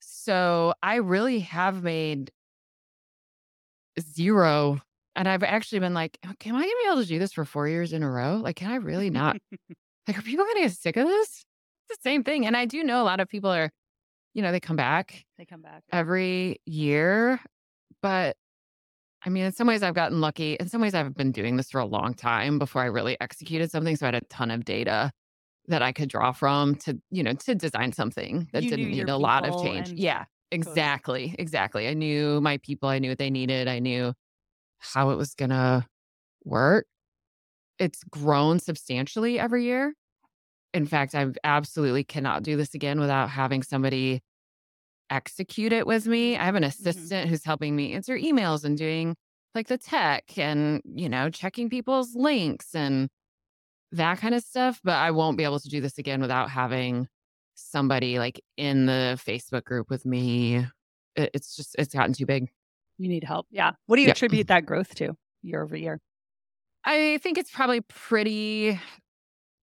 So 0.00 0.74
I 0.82 0.96
really 0.96 1.40
have 1.40 1.82
made 1.82 2.30
zero 4.00 4.80
and 5.18 5.28
I've 5.28 5.42
actually 5.42 5.80
been 5.80 5.94
like, 5.94 6.16
oh, 6.24 6.32
can 6.38 6.54
I 6.54 6.62
be 6.62 6.74
able 6.86 7.02
to 7.02 7.08
do 7.08 7.18
this 7.18 7.32
for 7.32 7.44
four 7.44 7.66
years 7.66 7.92
in 7.92 8.04
a 8.04 8.10
row? 8.10 8.36
Like, 8.36 8.54
can 8.54 8.70
I 8.70 8.76
really 8.76 9.10
not? 9.10 9.36
like, 10.06 10.16
are 10.16 10.22
people 10.22 10.44
going 10.44 10.58
to 10.58 10.62
get 10.62 10.72
sick 10.72 10.96
of 10.96 11.08
this? 11.08 11.44
It's 11.88 11.98
the 11.98 12.08
same 12.08 12.22
thing. 12.22 12.46
And 12.46 12.56
I 12.56 12.66
do 12.66 12.84
know 12.84 13.02
a 13.02 13.04
lot 13.04 13.18
of 13.18 13.28
people 13.28 13.50
are, 13.50 13.68
you 14.32 14.42
know, 14.42 14.52
they 14.52 14.60
come 14.60 14.76
back. 14.76 15.24
They 15.36 15.44
come 15.44 15.60
back 15.60 15.82
every 15.92 16.60
year. 16.66 17.40
But 18.00 18.36
I 19.28 19.30
mean, 19.30 19.44
in 19.44 19.52
some 19.52 19.66
ways, 19.66 19.82
I've 19.82 19.92
gotten 19.92 20.22
lucky. 20.22 20.54
In 20.54 20.70
some 20.70 20.80
ways, 20.80 20.94
I've 20.94 21.14
been 21.14 21.32
doing 21.32 21.58
this 21.58 21.70
for 21.70 21.82
a 21.82 21.84
long 21.84 22.14
time 22.14 22.58
before 22.58 22.80
I 22.80 22.86
really 22.86 23.14
executed 23.20 23.70
something. 23.70 23.94
So 23.94 24.06
I 24.06 24.08
had 24.08 24.14
a 24.14 24.20
ton 24.22 24.50
of 24.50 24.64
data 24.64 25.12
that 25.66 25.82
I 25.82 25.92
could 25.92 26.08
draw 26.08 26.32
from 26.32 26.76
to, 26.76 26.98
you 27.10 27.22
know, 27.22 27.34
to 27.34 27.54
design 27.54 27.92
something 27.92 28.48
that 28.54 28.62
you 28.62 28.70
didn't 28.70 28.90
need 28.90 29.10
a 29.10 29.18
lot 29.18 29.46
of 29.46 29.62
change. 29.62 29.92
Yeah, 29.92 30.24
exactly. 30.50 31.36
Exactly. 31.38 31.88
I 31.88 31.92
knew 31.92 32.40
my 32.40 32.56
people, 32.56 32.88
I 32.88 33.00
knew 33.00 33.10
what 33.10 33.18
they 33.18 33.28
needed. 33.28 33.68
I 33.68 33.80
knew 33.80 34.14
how 34.78 35.10
it 35.10 35.16
was 35.16 35.34
going 35.34 35.50
to 35.50 35.84
work. 36.44 36.86
It's 37.78 38.02
grown 38.04 38.58
substantially 38.60 39.38
every 39.38 39.64
year. 39.64 39.92
In 40.72 40.86
fact, 40.86 41.14
I 41.14 41.26
absolutely 41.44 42.02
cannot 42.02 42.44
do 42.44 42.56
this 42.56 42.72
again 42.72 42.98
without 42.98 43.28
having 43.28 43.62
somebody 43.62 44.22
execute 45.10 45.72
it 45.72 45.86
with 45.86 46.06
me. 46.06 46.36
I 46.36 46.44
have 46.44 46.54
an 46.54 46.62
mm-hmm. 46.62 46.68
assistant 46.68 47.10
mm-hmm. 47.10 47.30
who's 47.30 47.44
helping 47.44 47.74
me 47.74 47.94
answer 47.94 48.16
emails 48.16 48.64
and 48.64 48.76
doing 48.76 49.16
like 49.54 49.68
the 49.68 49.78
tech 49.78 50.36
and, 50.36 50.82
you 50.84 51.08
know, 51.08 51.30
checking 51.30 51.70
people's 51.70 52.14
links 52.14 52.74
and 52.74 53.08
that 53.92 54.18
kind 54.18 54.34
of 54.34 54.42
stuff. 54.42 54.80
But 54.84 54.96
I 54.96 55.10
won't 55.10 55.38
be 55.38 55.44
able 55.44 55.60
to 55.60 55.68
do 55.68 55.80
this 55.80 55.98
again 55.98 56.20
without 56.20 56.50
having 56.50 57.08
somebody 57.54 58.18
like 58.18 58.40
in 58.56 58.86
the 58.86 59.18
Facebook 59.26 59.64
group 59.64 59.90
with 59.90 60.06
me. 60.06 60.66
It's 61.16 61.56
just, 61.56 61.74
it's 61.78 61.94
gotten 61.94 62.12
too 62.12 62.26
big. 62.26 62.48
You 62.98 63.08
need 63.08 63.24
help. 63.24 63.46
Yeah. 63.50 63.72
What 63.86 63.96
do 63.96 64.02
you 64.02 64.10
attribute 64.10 64.48
that 64.48 64.66
growth 64.66 64.94
to 64.96 65.14
year 65.42 65.62
over 65.62 65.76
year? 65.76 65.98
I 66.84 67.18
think 67.22 67.38
it's 67.38 67.50
probably 67.50 67.80
pretty 67.80 68.78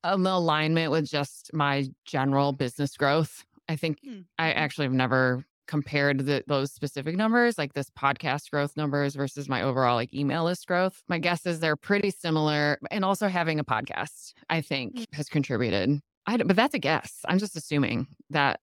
an 0.03 0.25
alignment 0.25 0.91
with 0.91 1.10
just 1.10 1.51
my 1.53 1.86
general 2.05 2.51
business 2.51 2.95
growth. 2.97 3.43
I 3.67 3.75
think 3.75 3.99
mm-hmm. 4.06 4.21
I 4.38 4.51
actually 4.51 4.86
have 4.86 4.93
never 4.93 5.45
compared 5.67 6.19
the, 6.25 6.43
those 6.47 6.71
specific 6.71 7.15
numbers, 7.15 7.58
like 7.58 7.73
this 7.73 7.89
podcast 7.89 8.51
growth 8.51 8.78
numbers 8.78 9.15
versus 9.15 9.49
my 9.49 9.62
overall 9.62 9.95
like 9.95 10.13
email 10.13 10.43
list 10.43 10.67
growth. 10.67 11.01
My 11.08 11.17
guess 11.17 11.45
is 11.45 11.60
they're 11.60 11.75
pretty 11.75 12.12
similar. 12.12 12.78
And 12.91 13.04
also 13.04 13.28
having 13.28 13.60
a 13.60 13.63
podcast, 13.63 14.34
I 14.49 14.62
think, 14.62 14.95
mm-hmm. 14.95 15.15
has 15.15 15.28
contributed. 15.28 15.99
I, 16.28 16.38
but 16.38 16.56
that's 16.56 16.73
a 16.73 16.80
guess. 16.80 17.21
I'm 17.28 17.39
just 17.39 17.56
assuming 17.56 18.08
that 18.30 18.60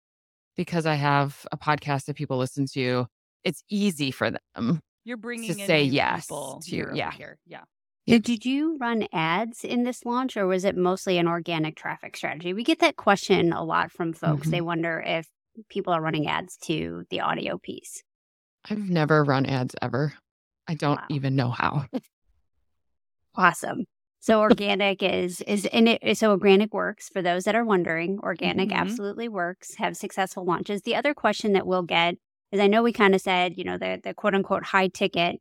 because 0.56 0.86
I 0.86 0.94
have 0.94 1.46
a 1.52 1.56
podcast 1.56 2.06
that 2.06 2.16
people 2.16 2.38
listen 2.38 2.66
to, 2.74 3.06
it's 3.44 3.62
easy 3.70 4.10
for 4.10 4.30
them. 4.30 4.80
You're 5.04 5.16
bringing 5.16 5.54
to 5.54 5.66
say 5.66 5.82
yes 5.82 6.26
to 6.26 6.90
yeah. 6.92 7.12
Here. 7.12 7.38
Yeah. 7.46 7.62
Did 8.06 8.44
you 8.44 8.76
run 8.80 9.06
ads 9.12 9.62
in 9.62 9.84
this 9.84 10.04
launch 10.04 10.36
or 10.36 10.46
was 10.46 10.64
it 10.64 10.76
mostly 10.76 11.18
an 11.18 11.28
organic 11.28 11.76
traffic 11.76 12.16
strategy? 12.16 12.52
We 12.52 12.64
get 12.64 12.80
that 12.80 12.96
question 12.96 13.52
a 13.52 13.62
lot 13.62 13.92
from 13.92 14.12
folks. 14.12 14.42
Mm-hmm. 14.42 14.50
They 14.50 14.60
wonder 14.60 15.02
if 15.04 15.28
people 15.68 15.92
are 15.92 16.00
running 16.00 16.26
ads 16.26 16.56
to 16.58 17.04
the 17.10 17.20
audio 17.20 17.58
piece. 17.58 18.02
I've 18.68 18.90
never 18.90 19.22
run 19.24 19.46
ads 19.46 19.74
ever. 19.80 20.14
I 20.66 20.74
don't 20.74 20.96
wow. 20.96 21.06
even 21.08 21.36
know 21.36 21.50
how. 21.50 21.86
awesome. 23.34 23.84
So 24.22 24.40
organic 24.40 25.02
is 25.02 25.40
is 25.42 25.64
in 25.64 25.88
it 25.88 26.18
so 26.18 26.30
organic 26.30 26.74
works 26.74 27.08
for 27.08 27.22
those 27.22 27.44
that 27.44 27.54
are 27.54 27.64
wondering. 27.64 28.18
Organic 28.22 28.68
mm-hmm. 28.68 28.78
absolutely 28.78 29.28
works. 29.28 29.76
Have 29.76 29.96
successful 29.96 30.44
launches. 30.44 30.82
The 30.82 30.94
other 30.94 31.14
question 31.14 31.54
that 31.54 31.66
we'll 31.66 31.82
get 31.82 32.16
is 32.52 32.60
I 32.60 32.66
know 32.66 32.82
we 32.82 32.92
kind 32.92 33.14
of 33.14 33.22
said, 33.22 33.56
you 33.56 33.64
know, 33.64 33.78
the 33.78 33.98
the 34.02 34.12
quote 34.12 34.34
unquote 34.34 34.64
high 34.64 34.88
ticket. 34.88 35.40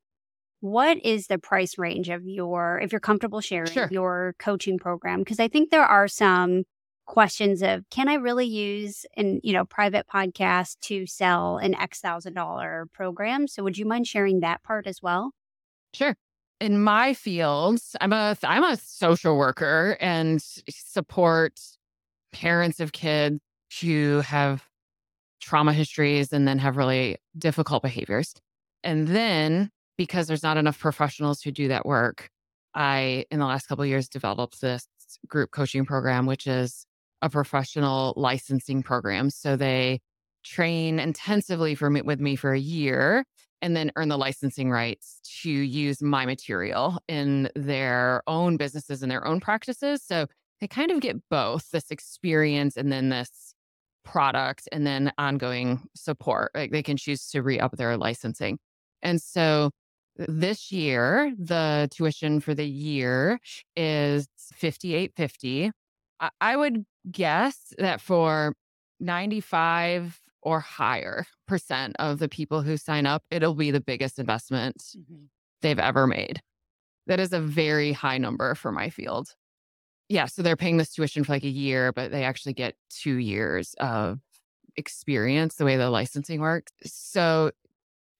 What 0.61 1.03
is 1.05 1.27
the 1.27 1.37
price 1.37 1.77
range 1.77 2.09
of 2.09 2.27
your, 2.27 2.79
if 2.83 2.91
you're 2.91 2.99
comfortable 2.99 3.41
sharing 3.41 3.71
sure. 3.71 3.87
your 3.91 4.35
coaching 4.39 4.77
program? 4.77 5.19
Because 5.19 5.39
I 5.39 5.47
think 5.47 5.69
there 5.69 5.85
are 5.85 6.07
some 6.07 6.63
questions 7.05 7.63
of 7.63 7.83
can 7.89 8.07
I 8.07 8.15
really 8.15 8.45
use 8.45 9.05
an, 9.17 9.39
you 9.43 9.51
know, 9.51 9.65
private 9.65 10.05
podcast 10.07 10.79
to 10.81 11.07
sell 11.07 11.57
an 11.57 11.73
X 11.75 11.99
thousand 11.99 12.33
dollar 12.35 12.87
program? 12.93 13.47
So 13.47 13.63
would 13.63 13.77
you 13.77 13.85
mind 13.85 14.05
sharing 14.05 14.41
that 14.41 14.61
part 14.63 14.85
as 14.85 15.01
well? 15.01 15.31
Sure. 15.93 16.15
In 16.61 16.83
my 16.83 17.13
fields, 17.13 17.95
I'm 17.99 18.13
a 18.13 18.37
I'm 18.43 18.63
a 18.63 18.77
social 18.77 19.37
worker 19.37 19.97
and 19.99 20.41
support 20.69 21.59
parents 22.31 22.79
of 22.79 22.91
kids 22.91 23.39
who 23.81 24.21
have 24.21 24.65
trauma 25.41 25.73
histories 25.73 26.31
and 26.31 26.47
then 26.47 26.59
have 26.59 26.77
really 26.77 27.17
difficult 27.37 27.81
behaviors. 27.81 28.35
And 28.83 29.07
then 29.07 29.71
because 29.99 30.27
there's 30.27 30.43
not 30.43 30.55
enough 30.55 30.79
professionals 30.79 31.41
who 31.41 31.51
do 31.51 31.67
that 31.67 31.85
work, 31.85 32.29
I 32.73 33.25
in 33.29 33.39
the 33.39 33.45
last 33.45 33.67
couple 33.67 33.85
years 33.85 34.07
developed 34.07 34.61
this 34.61 34.87
group 35.27 35.51
coaching 35.51 35.85
program 35.85 36.25
which 36.25 36.47
is 36.47 36.85
a 37.21 37.29
professional 37.29 38.13
licensing 38.15 38.81
program. 38.81 39.29
So 39.29 39.57
they 39.57 39.99
train 40.45 40.99
intensively 40.99 41.75
for 41.75 41.89
me, 41.89 42.01
with 42.01 42.21
me 42.21 42.37
for 42.37 42.53
a 42.53 42.59
year 42.59 43.25
and 43.61 43.75
then 43.75 43.91
earn 43.97 44.07
the 44.07 44.17
licensing 44.17 44.71
rights 44.71 45.19
to 45.41 45.51
use 45.51 46.01
my 46.01 46.25
material 46.25 46.97
in 47.09 47.49
their 47.53 48.23
own 48.25 48.55
businesses 48.55 49.03
and 49.03 49.11
their 49.11 49.27
own 49.27 49.41
practices. 49.41 50.01
So 50.01 50.27
they 50.61 50.67
kind 50.69 50.91
of 50.91 51.01
get 51.01 51.17
both 51.29 51.71
this 51.71 51.91
experience 51.91 52.77
and 52.77 52.89
then 52.89 53.09
this 53.09 53.53
product 54.05 54.69
and 54.71 54.87
then 54.87 55.11
ongoing 55.17 55.89
support. 55.93 56.51
Like 56.55 56.71
they 56.71 56.83
can 56.83 56.95
choose 56.95 57.27
to 57.31 57.43
re 57.43 57.59
up 57.59 57.75
their 57.75 57.97
licensing. 57.97 58.59
And 59.01 59.21
so 59.21 59.71
this 60.27 60.71
year, 60.71 61.33
the 61.37 61.87
tuition 61.91 62.39
for 62.39 62.53
the 62.53 62.67
year 62.67 63.39
is 63.75 64.27
5850. 64.53 65.71
I 66.41 66.55
would 66.55 66.85
guess 67.09 67.73
that 67.77 68.01
for 68.01 68.53
95 68.99 70.19
or 70.41 70.59
higher 70.59 71.25
percent 71.47 71.95
of 71.99 72.19
the 72.19 72.27
people 72.27 72.61
who 72.61 72.75
sign 72.75 73.05
up, 73.05 73.23
it'll 73.31 73.53
be 73.53 73.71
the 73.71 73.79
biggest 73.79 74.19
investment 74.19 74.77
mm-hmm. 74.97 75.25
they've 75.61 75.79
ever 75.79 76.07
made. 76.07 76.41
That 77.07 77.19
is 77.19 77.33
a 77.33 77.39
very 77.39 77.93
high 77.93 78.17
number 78.17 78.55
for 78.55 78.71
my 78.71 78.89
field. 78.89 79.33
Yeah. 80.09 80.25
So 80.25 80.41
they're 80.41 80.55
paying 80.55 80.77
this 80.77 80.93
tuition 80.93 81.23
for 81.23 81.33
like 81.33 81.43
a 81.43 81.49
year, 81.49 81.93
but 81.93 82.11
they 82.11 82.23
actually 82.23 82.53
get 82.53 82.75
two 82.89 83.15
years 83.15 83.75
of 83.79 84.19
experience 84.75 85.55
the 85.55 85.65
way 85.65 85.77
the 85.77 85.89
licensing 85.89 86.41
works. 86.41 86.71
So, 86.83 87.51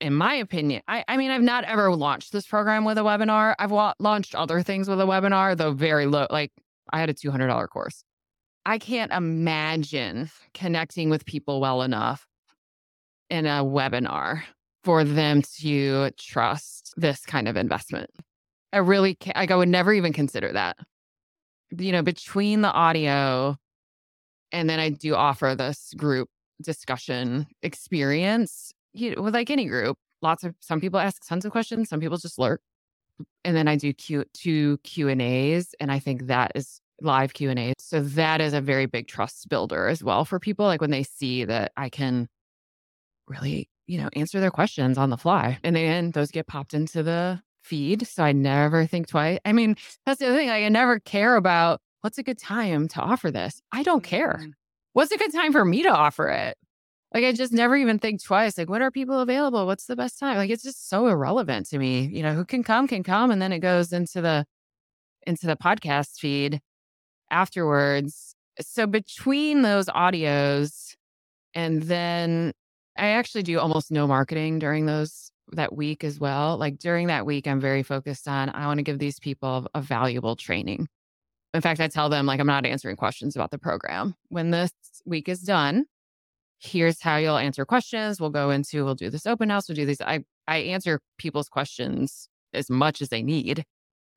in 0.02 0.14
my 0.14 0.36
opinion, 0.36 0.82
I, 0.88 1.04
I 1.08 1.18
mean, 1.18 1.32
I've 1.32 1.42
not 1.42 1.64
ever 1.66 1.94
launched 1.94 2.32
this 2.32 2.48
program 2.48 2.86
with 2.86 2.98
a 2.98 3.02
webinar. 3.02 3.56
I've 3.60 3.72
wa- 3.72 3.94
launched 4.00 4.36
other 4.36 4.62
things 4.62 4.90
with 4.90 5.00
a 5.02 5.06
webinar, 5.06 5.58
though 5.58 5.72
very 5.72 6.06
low. 6.06 6.28
Like 6.30 6.52
I 6.92 7.00
had 7.00 7.10
a 7.10 7.14
$200 7.14 7.70
course. 7.70 8.04
I 8.66 8.78
can't 8.78 9.12
imagine 9.12 10.30
connecting 10.54 11.10
with 11.10 11.26
people 11.26 11.60
well 11.60 11.82
enough 11.82 12.28
in 13.30 13.46
a 13.46 13.64
webinar 13.64 14.44
for 14.84 15.04
them 15.04 15.42
to 15.60 16.12
trust 16.18 16.94
this 16.98 17.26
kind 17.26 17.48
of 17.48 17.58
investment. 17.58 18.10
I 18.72 18.78
really 18.78 19.16
can't, 19.16 19.36
like, 19.36 19.52
I 19.52 19.56
would 19.56 19.70
never 19.70 19.94
even 19.94 20.14
consider 20.14 20.52
that. 20.54 20.78
You 21.78 21.92
know, 21.92 22.04
between 22.04 22.62
the 22.62 22.72
audio 22.72 23.58
and 24.52 24.70
then 24.70 24.80
I 24.80 24.90
do 24.90 25.16
offer 25.16 25.56
this 25.56 25.94
group 25.96 26.30
discussion 26.62 27.48
experience, 27.62 28.74
you 29.00 29.16
know, 29.16 29.22
with 29.22 29.34
like 29.34 29.50
any 29.50 29.66
group, 29.66 29.98
lots 30.22 30.44
of 30.44 30.56
some 30.60 30.82
people 30.82 31.00
ask 31.00 31.26
tons 31.28 31.46
of 31.46 31.52
questions, 31.52 31.90
some 31.90 32.00
people 32.00 32.18
just 32.18 32.38
lurk. 32.40 32.62
And 33.44 33.56
then 33.56 33.68
I 33.68 33.76
do 33.76 33.94
Q 33.94 34.26
two 34.34 34.78
Q 34.84 35.10
and 35.10 35.22
A's. 35.22 35.76
And 35.80 35.92
I 35.92 36.00
think 36.00 36.28
that 36.28 36.52
is 36.56 36.82
live 37.02 37.34
Q&A. 37.34 37.74
So 37.80 38.02
that 38.02 38.42
is 38.42 38.54
a 38.54 38.62
very 38.62 38.86
big 38.86 39.08
trust 39.08 39.48
builder 39.50 39.88
as 39.88 40.04
well 40.04 40.26
for 40.26 40.40
people 40.40 40.66
like 40.66 40.82
when 40.82 40.92
they 40.92 41.04
see 41.04 41.46
that 41.46 41.72
I 41.78 41.90
can 41.90 42.28
really, 43.28 43.70
you 43.88 44.02
know, 44.02 44.10
answer 44.14 44.40
their 44.40 44.52
questions 44.52 44.98
on 44.98 45.10
the 45.10 45.18
fly. 45.18 45.60
And 45.64 45.76
then 45.76 46.12
those 46.12 46.32
get 46.32 46.48
popped 46.48 46.74
into 46.74 47.04
the 47.04 47.42
feed, 47.64 48.08
so 48.08 48.24
I 48.24 48.32
never 48.32 48.86
think 48.86 49.08
twice. 49.08 49.40
I 49.46 49.54
mean, 49.54 49.76
that's 50.06 50.20
the 50.20 50.28
other 50.28 50.38
thing, 50.38 50.50
like 50.50 50.64
I 50.64 50.70
never 50.70 51.00
care 51.00 51.36
about 51.36 51.82
what's 52.02 52.18
a 52.18 52.24
good 52.24 52.40
time 52.40 52.88
to 52.90 53.02
offer 53.02 53.32
this. 53.32 53.62
I 53.72 53.84
don't 53.84 54.04
care. 54.04 54.38
Mm-hmm. 54.40 54.50
What's 54.94 55.12
a 55.12 55.18
good 55.18 55.32
time 55.32 55.52
for 55.52 55.64
me 55.64 55.84
to 55.84 55.90
offer 55.90 56.30
it? 56.30 56.58
Like 57.14 57.24
I 57.24 57.32
just 57.32 57.54
never 57.54 57.76
even 57.76 57.98
think 58.00 58.24
twice. 58.24 58.58
Like, 58.58 58.70
when 58.70 58.84
are 58.84 58.92
people 58.92 59.20
available? 59.20 59.66
What's 59.66 59.86
the 59.88 59.96
best 59.96 60.20
time? 60.20 60.38
Like 60.38 60.52
it's 60.52 60.64
just 60.64 60.90
so 60.90 61.08
irrelevant 61.08 61.68
to 61.70 61.80
me. 61.80 62.08
You 62.08 62.22
know, 62.24 62.34
who 62.34 62.46
can 62.46 62.64
come 62.64 62.88
can 62.88 63.04
come, 63.04 63.32
and 63.32 63.42
then 63.42 63.52
it 63.52 63.60
goes 63.60 63.92
into 63.94 64.22
the 64.22 64.46
into 65.26 65.48
the 65.48 65.56
podcast 65.56 66.20
feed 66.20 66.62
afterwards. 67.32 68.36
So 68.62 68.88
between 68.88 69.62
those 69.62 69.88
audios 69.88 70.96
and 71.54 71.84
then 71.84 72.54
I 72.98 73.10
actually 73.10 73.44
do 73.44 73.60
almost 73.60 73.92
no 73.92 74.08
marketing 74.08 74.60
during 74.60 74.86
those 74.86 75.32
that 75.54 75.76
week 75.76 76.04
as 76.04 76.20
well. 76.20 76.58
Like 76.58 76.78
during 76.78 77.08
that 77.08 77.26
week, 77.26 77.48
I'm 77.48 77.60
very 77.60 77.84
focused 77.84 78.28
on 78.28 78.50
I 78.50 78.68
want 78.68 78.78
to 78.78 78.84
give 78.84 79.00
these 79.00 79.20
people 79.20 79.68
a 79.74 79.82
valuable 79.82 80.36
training. 80.36 80.88
In 81.54 81.62
fact, 81.62 81.80
I 81.80 81.88
tell 81.88 82.10
them 82.10 82.26
like 82.26 82.40
I'm 82.40 82.48
not 82.48 82.66
answering 82.66 82.98
questions 82.98 83.36
about 83.36 83.52
the 83.52 83.58
program. 83.58 84.16
When 84.28 84.52
this 84.52 84.72
week 85.06 85.28
is 85.28 85.42
done, 85.42 85.86
here's 86.60 87.02
how 87.02 87.18
you'll 87.18 87.38
answer 87.38 87.66
questions. 87.66 88.20
We'll 88.20 88.30
go 88.30 88.50
into 88.50 88.86
we'll 88.86 88.96
do 88.96 89.10
this 89.10 89.26
open 89.26 89.50
house, 89.50 89.68
we'll 89.68 89.76
do 89.76 89.86
these. 89.86 90.02
I 90.02 90.24
I 90.48 90.58
answer 90.58 91.00
people's 91.18 91.50
questions 91.50 92.30
as 92.54 92.70
much 92.70 93.02
as 93.02 93.10
they 93.10 93.22
need 93.22 93.66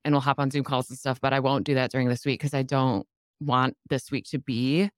and 0.05 0.15
we'll 0.15 0.21
hop 0.21 0.39
on 0.39 0.51
Zoom 0.51 0.65
calls 0.65 0.91
and 0.91 0.99
stuff, 0.99 1.21
but 1.21 1.33
I 1.33 1.41
won't 1.41 1.65
do 1.65 1.75
that 1.75 1.91
during 1.91 2.09
this 2.09 2.25
week 2.25 2.41
because 2.41 2.55
I 2.55 2.63
don't 2.63 3.07
want 3.41 3.77
this 3.89 4.11
week 4.11 4.27
to 4.31 4.39
be 4.39 4.91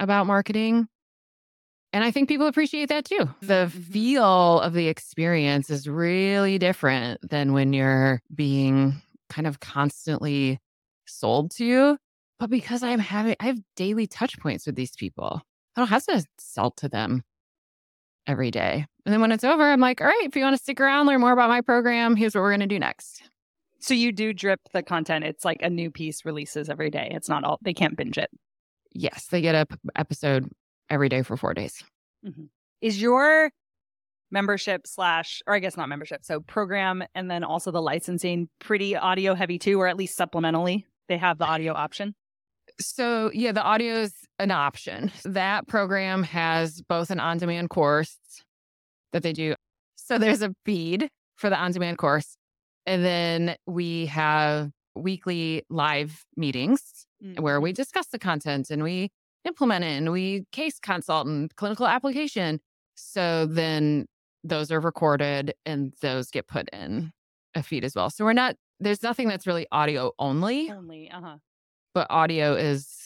about 0.00 0.26
marketing. 0.26 0.88
And 1.92 2.04
I 2.04 2.10
think 2.10 2.28
people 2.28 2.46
appreciate 2.46 2.88
that 2.88 3.04
too. 3.04 3.30
The 3.40 3.70
mm-hmm. 3.70 3.80
feel 3.92 4.60
of 4.60 4.74
the 4.74 4.88
experience 4.88 5.70
is 5.70 5.88
really 5.88 6.58
different 6.58 7.20
than 7.28 7.52
when 7.52 7.72
you're 7.72 8.20
being 8.34 9.00
kind 9.30 9.46
of 9.46 9.60
constantly 9.60 10.58
sold 11.06 11.52
to. 11.52 11.64
You. 11.64 11.98
But 12.38 12.50
because 12.50 12.82
I'm 12.82 12.98
having, 12.98 13.36
I 13.40 13.46
have 13.46 13.58
daily 13.76 14.06
touch 14.06 14.38
points 14.38 14.66
with 14.66 14.74
these 14.74 14.94
people, 14.94 15.40
I 15.76 15.80
don't 15.80 15.88
have 15.88 16.04
to 16.06 16.24
sell 16.38 16.70
to 16.72 16.88
them 16.88 17.22
every 18.26 18.50
day. 18.50 18.86
And 19.04 19.12
then 19.12 19.20
when 19.20 19.30
it's 19.30 19.44
over, 19.44 19.62
I'm 19.62 19.80
like, 19.80 20.00
all 20.00 20.06
right, 20.06 20.24
if 20.24 20.34
you 20.34 20.42
want 20.42 20.56
to 20.56 20.62
stick 20.62 20.80
around, 20.80 21.06
learn 21.06 21.20
more 21.20 21.32
about 21.32 21.48
my 21.48 21.60
program, 21.60 22.16
here's 22.16 22.34
what 22.34 22.40
we're 22.40 22.50
going 22.50 22.60
to 22.60 22.66
do 22.66 22.78
next. 22.78 23.22
So 23.78 23.94
you 23.94 24.10
do 24.10 24.32
drip 24.32 24.60
the 24.72 24.82
content. 24.82 25.24
It's 25.24 25.44
like 25.44 25.62
a 25.62 25.70
new 25.70 25.90
piece 25.90 26.24
releases 26.24 26.68
every 26.68 26.90
day. 26.90 27.08
It's 27.12 27.28
not 27.28 27.44
all, 27.44 27.58
they 27.62 27.74
can't 27.74 27.96
binge 27.96 28.18
it. 28.18 28.30
Yes, 28.92 29.26
they 29.26 29.40
get 29.42 29.54
a 29.54 29.66
p- 29.66 29.76
episode 29.94 30.50
every 30.88 31.08
day 31.08 31.22
for 31.22 31.36
four 31.36 31.54
days. 31.54 31.84
Mm-hmm. 32.26 32.44
Is 32.80 33.00
your 33.00 33.50
membership 34.30 34.86
slash, 34.86 35.42
or 35.46 35.54
I 35.54 35.58
guess 35.58 35.76
not 35.76 35.88
membership, 35.88 36.24
so 36.24 36.40
program 36.40 37.04
and 37.14 37.30
then 37.30 37.44
also 37.44 37.70
the 37.70 37.82
licensing 37.82 38.48
pretty 38.58 38.96
audio 38.96 39.34
heavy 39.34 39.58
too, 39.58 39.80
or 39.80 39.86
at 39.86 39.96
least 39.96 40.18
supplementally? 40.18 40.84
They 41.08 41.18
have 41.18 41.38
the 41.38 41.44
audio 41.44 41.74
option? 41.74 42.14
So, 42.80 43.30
yeah, 43.32 43.52
the 43.52 43.62
audio 43.62 43.94
is 43.94 44.14
an 44.38 44.50
option. 44.50 45.10
That 45.24 45.66
program 45.66 46.22
has 46.24 46.82
both 46.82 47.10
an 47.10 47.20
on 47.20 47.38
demand 47.38 47.70
course 47.70 48.18
that 49.12 49.22
they 49.22 49.32
do. 49.32 49.54
So, 49.96 50.18
there's 50.18 50.42
a 50.42 50.54
feed 50.64 51.08
for 51.36 51.50
the 51.50 51.56
on 51.56 51.72
demand 51.72 51.98
course 51.98 52.36
and 52.86 53.04
then 53.04 53.56
we 53.66 54.06
have 54.06 54.70
weekly 54.94 55.64
live 55.68 56.24
meetings 56.36 57.06
mm-hmm. 57.22 57.42
where 57.42 57.60
we 57.60 57.72
discuss 57.72 58.06
the 58.06 58.18
content 58.18 58.70
and 58.70 58.82
we 58.82 59.10
implement 59.44 59.84
it 59.84 59.88
and 59.88 60.12
we 60.12 60.44
case 60.52 60.78
consult 60.78 61.26
and 61.26 61.54
clinical 61.56 61.86
application. 61.86 62.60
So 62.94 63.46
then 63.46 64.06
those 64.44 64.70
are 64.70 64.80
recorded 64.80 65.52
and 65.66 65.92
those 66.00 66.30
get 66.30 66.46
put 66.46 66.68
in 66.70 67.12
a 67.54 67.62
feed 67.62 67.84
as 67.84 67.94
well. 67.94 68.08
So 68.08 68.24
we're 68.24 68.32
not, 68.32 68.54
there's 68.80 69.02
nothing 69.02 69.28
that's 69.28 69.46
really 69.46 69.66
audio 69.72 70.12
only. 70.18 70.70
Only, 70.70 71.10
uh 71.10 71.20
huh. 71.20 71.36
But 71.92 72.06
audio 72.10 72.54
is 72.54 73.05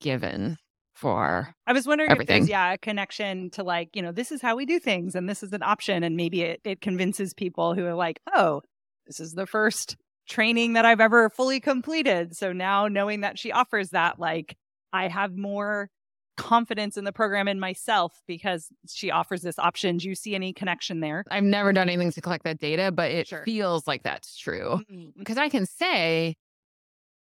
given 0.00 0.56
for 0.94 1.54
I 1.66 1.72
was 1.72 1.86
wondering 1.86 2.10
everything. 2.10 2.36
if 2.36 2.40
there's 2.40 2.50
yeah 2.50 2.72
a 2.72 2.78
connection 2.78 3.50
to 3.52 3.62
like 3.62 3.90
you 3.94 4.02
know 4.02 4.12
this 4.12 4.32
is 4.32 4.42
how 4.42 4.56
we 4.56 4.66
do 4.66 4.78
things 4.78 5.14
and 5.14 5.28
this 5.28 5.42
is 5.42 5.52
an 5.52 5.62
option 5.62 6.02
and 6.02 6.16
maybe 6.16 6.42
it, 6.42 6.60
it 6.64 6.80
convinces 6.80 7.32
people 7.32 7.74
who 7.74 7.86
are 7.86 7.94
like 7.94 8.20
oh 8.34 8.60
this 9.06 9.18
is 9.18 9.32
the 9.32 9.46
first 9.46 9.96
training 10.30 10.74
that 10.74 10.86
I've 10.86 11.00
ever 11.00 11.28
fully 11.28 11.60
completed. 11.60 12.36
So 12.36 12.52
now 12.52 12.88
knowing 12.88 13.20
that 13.20 13.38
she 13.38 13.52
offers 13.52 13.90
that, 13.90 14.18
like, 14.18 14.56
I 14.92 15.08
have 15.08 15.36
more 15.36 15.90
confidence 16.36 16.96
in 16.96 17.04
the 17.04 17.12
program 17.12 17.48
in 17.48 17.60
myself 17.60 18.12
because 18.26 18.68
she 18.88 19.10
offers 19.10 19.42
this 19.42 19.58
option. 19.58 19.98
Do 19.98 20.08
you 20.08 20.14
see 20.14 20.34
any 20.34 20.52
connection 20.52 21.00
there? 21.00 21.24
I've 21.30 21.44
never 21.44 21.72
done 21.72 21.88
anything 21.88 22.12
to 22.12 22.20
collect 22.20 22.44
that 22.44 22.58
data, 22.58 22.90
but 22.92 23.10
it 23.10 23.28
sure. 23.28 23.44
feels 23.44 23.86
like 23.86 24.04
that's 24.04 24.38
true. 24.38 24.80
Because 25.18 25.36
mm-hmm. 25.36 25.38
I 25.38 25.48
can 25.48 25.66
say, 25.66 26.36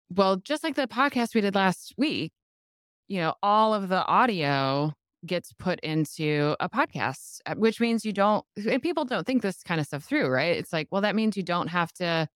well, 0.10 0.38
just 0.38 0.64
like 0.64 0.76
the 0.76 0.88
podcast 0.88 1.36
we 1.36 1.42
did 1.42 1.54
last 1.54 1.94
week, 1.98 2.32
you 3.14 3.20
know, 3.20 3.36
all 3.44 3.76
of 3.76 3.90
the 3.90 4.04
audio 4.08 4.92
gets 5.24 5.54
put 5.54 5.80
into 5.82 6.56
a 6.60 6.68
podcast, 6.68 7.42
uh, 7.46 7.54
which 7.54 7.80
means 7.80 8.04
you 8.04 8.12
don't, 8.12 8.44
and 8.68 8.82
people 8.82 9.06
don't 9.06 9.24
think 9.24 9.44
this 9.44 9.62
kind 9.62 9.80
of 9.80 9.86
stuff 9.86 10.04
through, 10.04 10.30
right? 10.30 10.58
It's 10.58 10.74
like, 10.74 10.88
well, 10.90 11.02
that 11.02 11.16
means 11.16 11.38
you 11.38 11.44
don't 11.44 11.68
have 11.68 11.94
to 11.94 12.28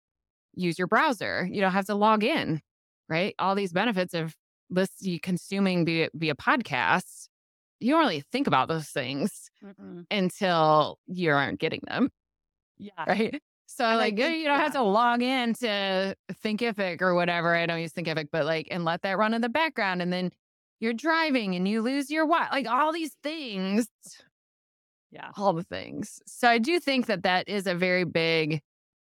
use 0.52 0.78
your 0.78 0.86
browser. 0.86 1.48
You 1.50 1.62
don't 1.62 1.72
have 1.72 1.86
to 1.86 1.94
log 1.94 2.24
in, 2.24 2.60
right? 3.08 3.34
All 3.38 3.54
these 3.54 3.72
benefits 3.72 4.12
of 4.12 4.36
listening, 4.68 5.20
consuming 5.22 5.86
via, 5.86 6.10
via 6.12 6.34
podcasts. 6.34 7.28
You 7.80 7.92
don't 7.92 8.00
really 8.00 8.22
think 8.30 8.46
about 8.46 8.68
those 8.68 8.88
things 8.88 9.50
Mm-mm. 9.64 10.04
until 10.10 10.98
you 11.06 11.30
aren't 11.30 11.58
getting 11.58 11.80
them. 11.88 12.10
Yeah. 12.76 13.02
Right. 13.08 13.40
So 13.66 13.84
and 13.84 13.98
like 13.98 14.16
think, 14.16 14.38
you 14.38 14.44
don't 14.44 14.58
yeah. 14.58 14.62
have 14.62 14.72
to 14.74 14.82
log 14.82 15.22
in 15.22 15.54
to 15.54 16.16
Thinkific 16.44 17.02
or 17.02 17.14
whatever. 17.14 17.54
I 17.54 17.66
don't 17.66 17.80
use 17.80 17.92
Thinkific, 17.92 18.28
but 18.30 18.44
like 18.44 18.68
and 18.70 18.84
let 18.84 19.02
that 19.02 19.18
run 19.18 19.34
in 19.34 19.40
the 19.40 19.48
background. 19.48 20.02
And 20.02 20.12
then 20.12 20.30
you're 20.80 20.92
driving 20.92 21.54
and 21.54 21.66
you 21.66 21.82
lose 21.82 22.10
your 22.10 22.26
what 22.26 22.50
like 22.50 22.66
all 22.66 22.92
these 22.92 23.16
things 23.22 23.88
yeah 25.10 25.30
all 25.36 25.52
the 25.52 25.64
things 25.64 26.20
so 26.26 26.48
i 26.48 26.58
do 26.58 26.78
think 26.80 27.06
that 27.06 27.22
that 27.22 27.48
is 27.48 27.66
a 27.66 27.74
very 27.74 28.04
big 28.04 28.60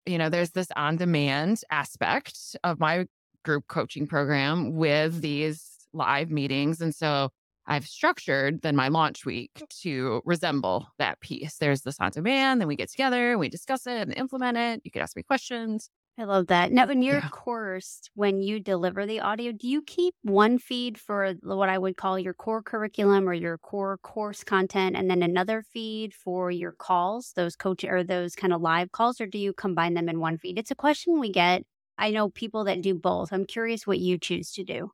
you 0.06 0.18
know 0.18 0.28
there's 0.28 0.50
this 0.50 0.68
on 0.76 0.96
demand 0.96 1.60
aspect 1.70 2.56
of 2.64 2.80
my 2.80 3.06
group 3.44 3.66
coaching 3.68 4.06
program 4.06 4.74
with 4.74 5.20
these 5.20 5.72
live 5.92 6.30
meetings. 6.30 6.80
And 6.80 6.94
so 6.94 7.30
I've 7.66 7.86
structured 7.86 8.62
then 8.62 8.74
my 8.74 8.88
launch 8.88 9.24
week 9.24 9.50
to 9.82 10.20
resemble 10.24 10.88
that 10.98 11.20
piece. 11.20 11.58
There's 11.58 11.82
this 11.82 11.96
on 12.00 12.10
demand, 12.10 12.60
then 12.60 12.68
we 12.68 12.76
get 12.76 12.90
together 12.90 13.38
we 13.38 13.48
discuss 13.48 13.86
it 13.86 14.08
and 14.08 14.16
implement 14.16 14.58
it. 14.58 14.80
You 14.84 14.90
can 14.90 15.02
ask 15.02 15.16
me 15.16 15.22
questions. 15.22 15.88
I 16.18 16.24
love 16.24 16.48
that. 16.48 16.70
Now, 16.72 16.88
in 16.90 17.00
your 17.02 17.22
Yeah. 17.22 17.30
course, 17.30 18.02
when 18.14 18.42
you 18.42 18.60
deliver 18.60 19.06
the 19.06 19.20
audio, 19.20 19.50
do 19.50 19.66
you 19.66 19.80
keep 19.80 20.14
one 20.22 20.58
feed 20.58 20.98
for 20.98 21.32
what 21.42 21.70
I 21.70 21.78
would 21.78 21.96
call 21.96 22.18
your 22.18 22.34
core 22.34 22.62
curriculum 22.62 23.26
or 23.28 23.32
your 23.32 23.56
core 23.56 23.96
course 23.98 24.44
content, 24.44 24.94
and 24.94 25.10
then 25.10 25.22
another 25.22 25.62
feed 25.62 26.12
for 26.14 26.50
your 26.50 26.72
calls, 26.72 27.32
those 27.34 27.56
coach 27.56 27.82
or 27.84 28.04
those 28.04 28.36
kind 28.36 28.52
of 28.52 28.60
live 28.60 28.92
calls, 28.92 29.20
or 29.22 29.26
do 29.26 29.38
you 29.38 29.54
combine 29.54 29.94
them 29.94 30.08
in 30.08 30.20
one 30.20 30.36
feed? 30.36 30.58
It's 30.58 30.70
a 30.70 30.74
question 30.74 31.18
we 31.18 31.32
get. 31.32 31.64
I 31.96 32.10
know 32.10 32.28
people 32.30 32.64
that 32.64 32.82
do 32.82 32.94
both. 32.94 33.32
I'm 33.32 33.46
curious 33.46 33.86
what 33.86 33.98
you 33.98 34.18
choose 34.18 34.52
to 34.52 34.64
do. 34.64 34.90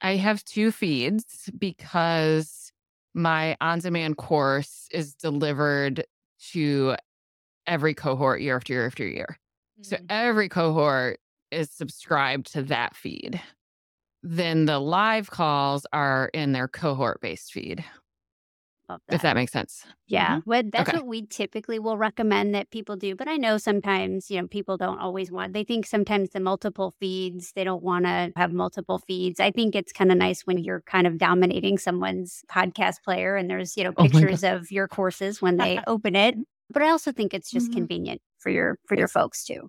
I 0.00 0.16
have 0.16 0.44
two 0.44 0.72
feeds 0.72 1.50
because 1.58 2.72
my 3.14 3.56
on 3.60 3.78
demand 3.80 4.16
course 4.16 4.88
is 4.92 5.14
delivered 5.14 6.04
to 6.52 6.96
every 7.66 7.94
cohort 7.94 8.42
year 8.42 8.56
after 8.56 8.72
year 8.74 8.86
after 8.86 9.06
year. 9.08 9.38
So 9.82 9.96
every 10.08 10.48
cohort 10.48 11.20
is 11.50 11.70
subscribed 11.70 12.52
to 12.52 12.62
that 12.64 12.96
feed. 12.96 13.40
Then 14.22 14.66
the 14.66 14.78
live 14.80 15.30
calls 15.30 15.86
are 15.92 16.30
in 16.34 16.52
their 16.52 16.68
cohort 16.68 17.20
based 17.20 17.52
feed, 17.52 17.84
Love 18.88 19.00
if 19.10 19.22
that 19.22 19.36
makes 19.36 19.52
sense. 19.52 19.86
Yeah, 20.08 20.40
well, 20.46 20.62
that's 20.70 20.92
Okay. 20.92 20.92
what 20.92 21.06
we 21.06 21.26
typically 21.26 21.78
will 21.78 21.96
recommend 21.96 22.54
that 22.54 22.70
people 22.70 22.96
do. 22.96 23.14
But 23.16 23.28
I 23.28 23.36
know 23.38 23.58
sometimes, 23.58 24.30
you 24.30 24.40
know, 24.40 24.48
people 24.48 24.76
don't 24.76 24.98
always 24.98 25.30
want, 25.32 25.54
they 25.54 25.64
think 25.64 25.86
sometimes 25.86 26.30
the 26.30 26.40
multiple 26.40 26.92
feeds, 27.00 27.52
they 27.54 27.64
don't 27.64 27.82
want 27.82 28.04
to 28.06 28.32
have 28.36 28.52
multiple 28.52 28.98
feeds. 28.98 29.40
I 29.40 29.50
think 29.52 29.74
it's 29.76 29.92
kind 29.92 30.12
of 30.12 30.18
nice 30.18 30.42
when 30.42 30.58
you're 30.58 30.82
kind 30.82 31.06
of 31.06 31.18
dominating 31.18 31.78
someone's 31.78 32.44
podcast 32.50 33.02
player 33.04 33.36
and 33.36 33.48
there's, 33.50 33.76
you 33.76 33.84
know, 33.84 33.92
Oh 33.96 34.04
pictures 34.04 34.44
of 34.44 34.70
your 34.72 34.88
courses 34.88 35.40
when 35.40 35.56
they 35.58 35.80
open 35.86 36.16
it. 36.16 36.36
But 36.70 36.82
I 36.82 36.90
also 36.90 37.12
think 37.12 37.32
it's 37.34 37.52
just 37.52 37.70
Mhm. 37.70 37.72
convenient 37.72 38.20
for 38.42 38.50
your 38.50 38.76
for 38.88 38.96
your 38.96 39.08
folks 39.08 39.44
too. 39.44 39.68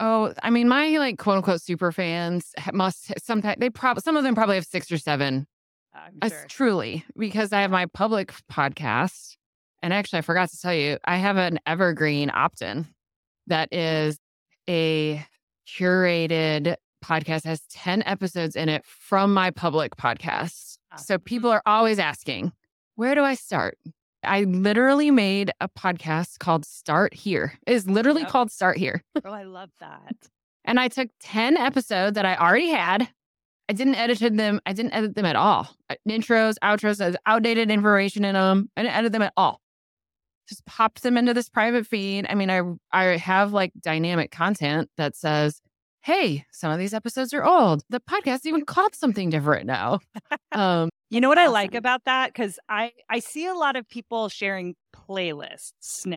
Oh, 0.00 0.32
I 0.42 0.50
mean, 0.50 0.68
my 0.68 0.88
like 0.98 1.18
quote 1.18 1.36
unquote 1.36 1.62
super 1.62 1.92
fans 1.92 2.52
must 2.72 3.12
sometimes 3.22 3.56
they 3.58 3.70
probably 3.70 4.00
some 4.02 4.16
of 4.16 4.24
them 4.24 4.34
probably 4.34 4.56
have 4.56 4.64
six 4.66 4.90
or 4.90 4.98
seven 4.98 5.46
I'm 5.94 6.18
Uh, 6.22 6.28
sure. 6.28 6.46
truly, 6.48 7.04
because 7.18 7.52
I 7.52 7.60
have 7.60 7.70
my 7.70 7.86
public 7.86 8.32
podcast. 8.50 9.36
And 9.82 9.92
actually, 9.92 10.20
I 10.20 10.22
forgot 10.22 10.48
to 10.50 10.58
tell 10.58 10.72
you, 10.72 10.96
I 11.04 11.16
have 11.16 11.36
an 11.36 11.58
evergreen 11.66 12.30
opt 12.32 12.62
in 12.62 12.86
that 13.48 13.72
is 13.72 14.16
a 14.68 15.24
curated 15.68 16.76
podcast, 17.04 17.44
has 17.44 17.62
10 17.72 18.02
episodes 18.06 18.54
in 18.56 18.68
it 18.68 18.84
from 18.86 19.34
my 19.34 19.50
public 19.50 19.96
podcast. 19.96 20.78
So 20.96 21.18
people 21.18 21.50
are 21.50 21.62
always 21.66 21.98
asking, 21.98 22.52
where 22.96 23.14
do 23.14 23.22
I 23.22 23.34
start? 23.34 23.76
I 24.24 24.42
literally 24.44 25.10
made 25.10 25.50
a 25.60 25.68
podcast 25.68 26.38
called 26.38 26.64
Start 26.64 27.14
Here. 27.14 27.54
It 27.66 27.72
is 27.74 27.88
literally 27.88 28.22
Yep. 28.22 28.30
called 28.30 28.50
Start 28.52 28.76
Here. 28.78 29.02
Oh, 29.24 29.30
I 29.32 29.44
love 29.44 29.70
that. 29.80 30.16
And 30.64 30.78
I 30.80 30.88
took 30.88 31.08
10 31.20 31.56
episodes 31.56 32.14
that 32.16 32.24
I 32.26 32.36
already 32.36 32.68
had. 32.70 33.08
I 33.68 33.72
didn't 33.72 33.94
edit 33.94 34.36
them. 34.36 34.60
I 34.66 34.72
didn't 34.72 34.92
edit 34.92 35.14
them 35.14 35.24
at 35.24 35.36
all. 35.36 35.74
Intros, 36.08 36.54
outros, 36.62 36.98
there's 36.98 37.16
outdated 37.26 37.70
information 37.70 38.24
in 38.24 38.34
them. 38.34 38.68
I 38.76 38.82
didn't 38.82 38.96
edit 38.96 39.12
them 39.12 39.22
at 39.22 39.32
all. 39.36 39.60
Just 40.48 40.66
popped 40.66 41.02
them 41.02 41.16
into 41.16 41.32
this 41.32 41.48
private 41.48 41.86
feed. 41.86 42.26
I 42.28 42.34
mean, 42.34 42.50
I 42.50 42.62
I 42.92 43.16
have 43.16 43.52
like 43.52 43.72
dynamic 43.80 44.30
content 44.32 44.90
that 44.98 45.14
says, 45.16 45.61
"Hey, 46.02 46.44
some 46.52 46.72
of 46.72 46.78
these 46.78 46.94
episodes 46.94 47.32
are 47.34 47.44
old. 47.44 47.82
The 47.88 48.00
podcast 48.00 48.40
even 48.44 48.64
called 48.64 48.94
something 48.94 49.30
different 49.30 49.66
now." 49.66 50.00
um, 50.52 50.90
You 51.10 51.20
know 51.20 51.28
what 51.28 51.38
I 51.38 51.46
like 51.48 51.74
about 51.74 52.04
that? 52.04 52.28
Because 52.32 52.58
I 52.68 52.92
I 53.08 53.18
see 53.20 53.46
a 53.46 53.54
lot 53.54 53.76
of 53.76 53.88
people 53.88 54.28
sharing 54.28 54.74
playlists 54.94 56.06
now, 56.06 56.16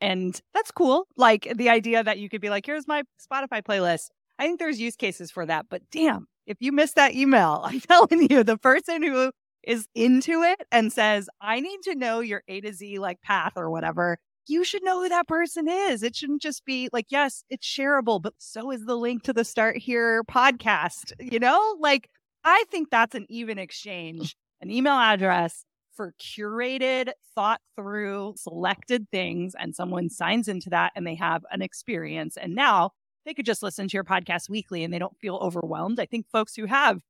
and 0.00 0.40
that's 0.54 0.70
cool. 0.70 1.06
Like 1.16 1.48
the 1.54 1.68
idea 1.70 2.02
that 2.04 2.18
you 2.18 2.28
could 2.28 2.40
be 2.40 2.50
like, 2.50 2.66
"Here's 2.66 2.86
my 2.88 3.02
Spotify 3.20 3.62
playlist." 3.62 4.08
I 4.38 4.46
think 4.46 4.58
there's 4.58 4.80
use 4.80 4.96
cases 4.96 5.30
for 5.30 5.46
that. 5.46 5.66
But 5.70 5.82
damn, 5.90 6.26
if 6.46 6.56
you 6.60 6.72
missed 6.72 6.96
that 6.96 7.14
email, 7.14 7.60
I'm 7.64 7.80
telling 7.80 8.28
you, 8.30 8.42
the 8.44 8.58
person 8.58 9.02
who 9.02 9.30
is 9.62 9.86
into 9.94 10.42
it 10.42 10.60
and 10.72 10.92
says, 10.92 11.28
"I 11.40 11.60
need 11.60 11.80
to 11.84 11.94
know 11.94 12.20
your 12.20 12.42
A 12.48 12.60
to 12.60 12.72
Z 12.72 12.98
like 12.98 13.20
path 13.22 13.52
or 13.56 13.70
whatever." 13.70 14.18
You 14.46 14.64
should 14.64 14.84
know 14.84 15.02
who 15.02 15.08
that 15.08 15.26
person 15.26 15.66
is. 15.68 16.02
It 16.02 16.14
shouldn't 16.14 16.42
just 16.42 16.64
be 16.66 16.90
like, 16.92 17.06
yes, 17.08 17.44
it's 17.48 17.66
shareable, 17.66 18.20
but 18.20 18.34
so 18.38 18.70
is 18.70 18.84
the 18.84 18.96
link 18.96 19.22
to 19.22 19.32
the 19.32 19.44
Start 19.44 19.78
Here 19.78 20.22
podcast. 20.24 21.12
You 21.18 21.38
know, 21.38 21.76
like 21.80 22.10
I 22.44 22.64
think 22.70 22.90
that's 22.90 23.14
an 23.14 23.26
even 23.30 23.58
exchange, 23.58 24.36
an 24.60 24.70
email 24.70 24.94
address 24.94 25.64
for 25.94 26.12
curated, 26.20 27.12
thought 27.34 27.60
through, 27.76 28.34
selected 28.36 29.08
things, 29.10 29.54
and 29.58 29.74
someone 29.74 30.10
signs 30.10 30.48
into 30.48 30.68
that 30.70 30.92
and 30.94 31.06
they 31.06 31.14
have 31.14 31.44
an 31.50 31.62
experience. 31.62 32.36
And 32.36 32.54
now 32.54 32.90
they 33.24 33.32
could 33.32 33.46
just 33.46 33.62
listen 33.62 33.88
to 33.88 33.96
your 33.96 34.04
podcast 34.04 34.50
weekly 34.50 34.84
and 34.84 34.92
they 34.92 34.98
don't 34.98 35.18
feel 35.20 35.36
overwhelmed. 35.36 36.00
I 36.00 36.06
think 36.06 36.26
folks 36.30 36.54
who 36.54 36.66
have 36.66 37.00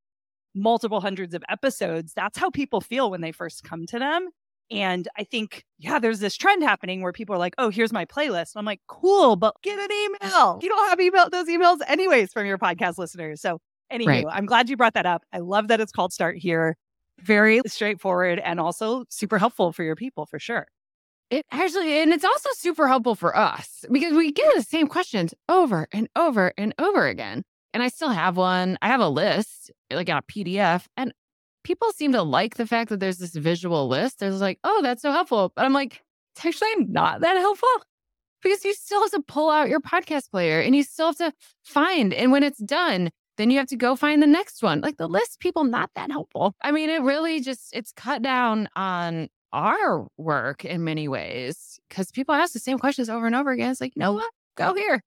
multiple 0.53 1.01
hundreds 1.01 1.33
of 1.33 1.43
episodes, 1.49 2.13
that's 2.15 2.37
how 2.37 2.49
people 2.49 2.79
feel 2.79 3.11
when 3.11 3.21
they 3.21 3.33
first 3.33 3.63
come 3.63 3.85
to 3.87 3.99
them. 3.99 4.29
And 4.71 5.07
I 5.17 5.23
think, 5.23 5.63
yeah, 5.77 5.99
there's 5.99 6.19
this 6.19 6.35
trend 6.35 6.63
happening 6.63 7.01
where 7.01 7.11
people 7.11 7.35
are 7.35 7.39
like, 7.39 7.53
oh, 7.57 7.69
here's 7.69 7.93
my 7.93 8.05
playlist. 8.05 8.55
And 8.55 8.59
I'm 8.59 8.65
like, 8.65 8.81
cool, 8.87 9.35
but 9.35 9.55
get 9.61 9.77
an 9.77 9.89
email. 9.91 10.59
You 10.61 10.69
don't 10.69 10.89
have 10.89 10.99
email 10.99 11.29
those 11.29 11.47
emails 11.47 11.79
anyways 11.87 12.33
from 12.33 12.45
your 12.47 12.57
podcast 12.57 12.97
listeners. 12.97 13.41
So 13.41 13.59
Anywho, 13.91 14.07
Right. 14.07 14.25
I'm 14.29 14.45
glad 14.45 14.69
you 14.69 14.77
brought 14.77 14.93
that 14.95 15.05
up. 15.05 15.23
I 15.31 15.39
love 15.39 15.67
that 15.67 15.79
it's 15.79 15.91
called 15.91 16.11
Start 16.11 16.37
Here. 16.37 16.75
Very 17.21 17.61
straightforward 17.67 18.39
and 18.39 18.59
also 18.59 19.05
super 19.09 19.37
helpful 19.37 19.71
for 19.71 19.83
your 19.83 19.95
people 19.95 20.25
for 20.25 20.39
sure. 20.39 20.67
It 21.29 21.45
actually, 21.51 21.99
and 22.01 22.11
it's 22.11 22.25
also 22.25 22.49
super 22.53 22.87
helpful 22.87 23.15
for 23.15 23.35
us 23.35 23.85
because 23.91 24.13
we 24.13 24.31
get 24.31 24.53
the 24.55 24.61
same 24.61 24.87
questions 24.87 25.33
over 25.49 25.87
and 25.91 26.07
over 26.15 26.51
and 26.57 26.73
over 26.77 27.07
again. 27.07 27.43
And 27.73 27.81
I 27.81 27.87
still 27.89 28.09
have 28.09 28.37
one. 28.37 28.77
I 28.81 28.87
have 28.87 29.01
a 29.01 29.09
list, 29.09 29.71
like 29.91 30.09
a 30.09 30.21
PDF, 30.29 30.85
and 30.97 31.13
people 31.65 31.91
seem 31.91 32.13
to 32.13 32.21
like 32.21 32.55
the 32.55 32.67
fact 32.67 32.89
that 32.89 33.01
there's 33.01 33.17
this 33.17 33.35
visual 33.35 33.89
list. 33.89 34.19
There's 34.19 34.39
like, 34.39 34.59
oh, 34.63 34.81
that's 34.81 35.01
so 35.01 35.11
helpful. 35.11 35.51
But 35.55 35.65
I'm 35.65 35.73
like, 35.73 36.01
it's 36.35 36.45
actually 36.45 36.85
not 36.85 37.21
that 37.21 37.35
helpful 37.37 37.67
because 38.41 38.63
you 38.63 38.73
still 38.73 39.01
have 39.01 39.11
to 39.11 39.21
pull 39.21 39.49
out 39.49 39.67
your 39.67 39.81
podcast 39.81 40.29
player 40.29 40.61
and 40.61 40.75
you 40.75 40.83
still 40.83 41.07
have 41.07 41.17
to 41.17 41.33
find. 41.63 42.13
And 42.13 42.31
when 42.31 42.43
it's 42.43 42.59
done, 42.59 43.09
then 43.37 43.49
you 43.49 43.57
have 43.57 43.67
to 43.67 43.75
go 43.75 43.95
find 43.95 44.21
the 44.21 44.27
next 44.27 44.61
one. 44.61 44.79
Like 44.79 44.97
the 44.97 45.07
list, 45.07 45.39
people 45.39 45.63
not 45.63 45.89
that 45.95 46.11
helpful. 46.11 46.55
I 46.63 46.71
mean, 46.71 46.89
it 46.89 47.01
really 47.01 47.41
just 47.41 47.69
it's 47.73 47.91
cut 47.91 48.21
down 48.21 48.69
on 48.75 49.27
our 49.51 50.07
work 50.17 50.65
in 50.65 50.83
many 50.83 51.07
ways 51.07 51.79
because 51.89 52.11
people 52.11 52.35
ask 52.35 52.53
the 52.53 52.59
same 52.59 52.77
questions 52.77 53.09
over 53.09 53.25
and 53.25 53.35
over 53.35 53.51
again. 53.51 53.71
It's 53.71 53.81
like, 53.81 53.93
you 53.95 54.01
know 54.01 54.13
what? 54.13 54.31
Go 54.55 54.75
here. 54.75 55.01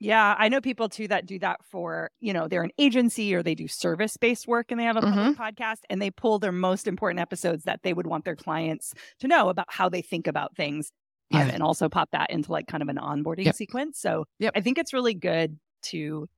Yeah, 0.00 0.34
I 0.38 0.48
know 0.48 0.60
people 0.60 0.88
too 0.88 1.08
that 1.08 1.26
do 1.26 1.38
that 1.40 1.58
for, 1.70 2.10
you 2.20 2.32
know, 2.32 2.46
they're 2.46 2.62
an 2.62 2.70
agency 2.78 3.34
or 3.34 3.42
they 3.42 3.56
do 3.56 3.66
service 3.66 4.16
based 4.16 4.46
work 4.46 4.70
and 4.70 4.78
they 4.78 4.84
have 4.84 4.96
a 4.96 5.00
public 5.02 5.36
podcast 5.36 5.78
and 5.90 6.00
they 6.00 6.10
pull 6.10 6.38
their 6.38 6.52
most 6.52 6.86
important 6.86 7.20
episodes 7.20 7.64
that 7.64 7.80
they 7.82 7.92
would 7.92 8.06
want 8.06 8.24
their 8.24 8.36
clients 8.36 8.94
to 9.18 9.26
know 9.26 9.48
about 9.48 9.66
how 9.68 9.88
they 9.88 10.00
think 10.02 10.28
about 10.28 10.54
things 10.54 10.92
um, 11.32 11.50
and 11.50 11.62
also 11.64 11.88
pop 11.88 12.08
that 12.12 12.30
into 12.30 12.52
like 12.52 12.68
kind 12.68 12.82
of 12.82 12.88
an 12.88 12.96
onboarding 12.96 13.46
Yep. 13.46 13.56
sequence. 13.56 13.98
So 14.00 14.24
Yep. 14.38 14.52
I 14.54 14.60
think 14.60 14.78
it's 14.78 14.92
really 14.92 15.14
good 15.14 15.58
to 15.86 16.28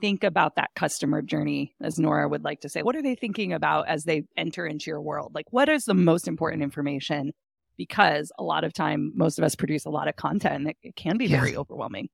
think 0.00 0.22
about 0.22 0.54
that 0.56 0.70
customer 0.76 1.20
journey, 1.20 1.74
as 1.80 1.98
Nora 1.98 2.28
would 2.28 2.44
like 2.44 2.60
to 2.60 2.68
say. 2.68 2.82
What 2.82 2.94
are 2.94 3.02
they 3.02 3.16
thinking 3.16 3.52
about 3.52 3.88
as 3.88 4.04
they 4.04 4.22
enter 4.36 4.66
into 4.66 4.88
your 4.90 5.00
world? 5.00 5.32
Like, 5.34 5.46
what 5.52 5.68
is 5.68 5.84
the 5.84 5.94
most 5.94 6.28
important 6.28 6.62
information? 6.62 7.32
Because 7.76 8.30
a 8.38 8.44
lot 8.44 8.62
of 8.62 8.72
time, 8.72 9.10
most 9.16 9.38
of 9.38 9.44
us 9.44 9.54
produce 9.56 9.84
a 9.84 9.90
lot 9.90 10.06
of 10.06 10.14
content 10.16 10.54
and 10.54 10.68
it, 10.68 10.76
it 10.82 10.96
can 10.96 11.16
be 11.16 11.26
Yeah. 11.26 11.40
very 11.40 11.56
overwhelming. 11.56 12.08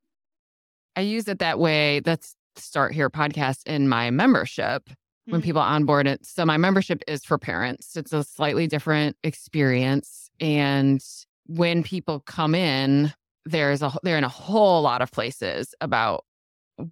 I 0.97 1.01
use 1.03 1.29
it 1.29 1.39
that 1.39 1.59
way. 1.59 2.01
That's 2.01 2.35
Start 2.57 2.95
Here 2.95 3.11
podcast 3.11 3.67
in 3.67 3.87
my 3.89 4.11
membership 4.11 4.89
when 5.27 5.41
Mhm. 5.43 5.45
people 5.45 5.61
onboard 5.61 6.07
it. 6.07 6.25
So 6.25 6.47
my 6.47 6.57
membership 6.57 7.03
is 7.07 7.23
for 7.25 7.37
parents. 7.37 7.97
It's 7.97 8.13
a 8.15 8.25
slightly 8.25 8.67
different 8.67 9.17
experience. 9.23 10.31
And 10.41 11.03
when 11.47 11.83
people 11.83 12.21
come 12.21 12.55
in, 12.55 13.13
there's 13.45 13.83
a 13.83 13.93
they're 14.03 14.17
in 14.19 14.25
a 14.25 14.29
whole 14.29 14.83
lot 14.83 15.03
of 15.03 15.13
places 15.13 15.75
about 15.81 16.25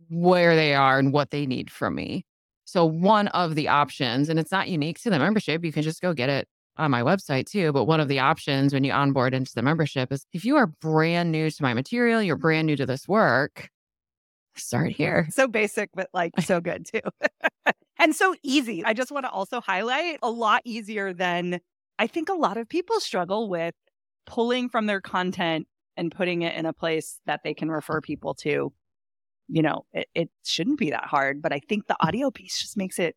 where 0.08 0.54
they 0.54 0.74
are 0.74 0.98
and 0.98 1.12
what 1.12 1.30
they 1.30 1.46
need 1.46 1.70
from 1.70 1.94
me. 1.94 2.24
So 2.64 2.84
one 2.84 3.28
of 3.28 3.54
the 3.54 3.68
options, 3.68 4.28
and 4.28 4.38
it's 4.38 4.52
not 4.52 4.68
unique 4.68 5.00
to 5.02 5.10
the 5.10 5.18
membership, 5.18 5.64
you 5.64 5.72
can 5.72 5.82
just 5.82 6.00
go 6.00 6.12
get 6.14 6.30
it 6.30 6.48
on 6.76 6.90
my 6.90 7.02
website 7.02 7.46
too. 7.46 7.72
But 7.72 7.84
one 7.84 8.00
of 8.00 8.08
the 8.08 8.18
options 8.20 8.72
when 8.74 8.84
you 8.84 8.92
onboard 8.92 9.34
into 9.34 9.52
the 9.54 9.62
membership 9.62 10.12
is 10.12 10.26
if 10.32 10.44
you 10.44 10.56
are 10.56 10.66
brand 10.66 11.32
new 11.32 11.50
to 11.50 11.62
my 11.62 11.74
material, 11.74 12.22
you're 12.22 12.36
brand 12.36 12.66
new 12.66 12.76
to 12.76 12.86
this 12.86 13.06
work, 13.08 13.68
start 14.56 14.92
here. 14.92 15.26
so 15.30 15.48
basic, 15.48 15.90
but 15.94 16.08
like 16.12 16.32
so 16.40 16.60
good 16.60 16.86
too. 16.86 17.00
and 17.98 18.14
so 18.14 18.34
easy. 18.42 18.84
I 18.84 18.92
just 18.92 19.10
want 19.10 19.26
to 19.26 19.30
also 19.30 19.60
highlight 19.60 20.18
a 20.22 20.30
lot 20.30 20.62
easier 20.64 21.12
than 21.12 21.60
I 21.98 22.06
think 22.06 22.28
a 22.28 22.34
lot 22.34 22.56
of 22.56 22.68
people 22.68 23.00
struggle 23.00 23.48
with 23.48 23.74
pulling 24.26 24.68
from 24.68 24.86
their 24.86 25.00
content 25.00 25.66
and 25.96 26.10
putting 26.10 26.42
it 26.42 26.56
in 26.56 26.66
a 26.66 26.72
place 26.72 27.20
that 27.26 27.40
they 27.44 27.54
can 27.54 27.70
refer 27.70 28.00
people 28.00 28.34
to. 28.34 28.72
You 29.48 29.62
know, 29.62 29.84
it, 29.92 30.08
it 30.14 30.30
shouldn't 30.44 30.78
be 30.78 30.90
that 30.90 31.04
hard, 31.04 31.42
but 31.42 31.52
I 31.52 31.60
think 31.68 31.86
the 31.86 31.96
audio 32.00 32.30
piece 32.30 32.60
just 32.60 32.76
makes 32.76 32.98
it 32.98 33.14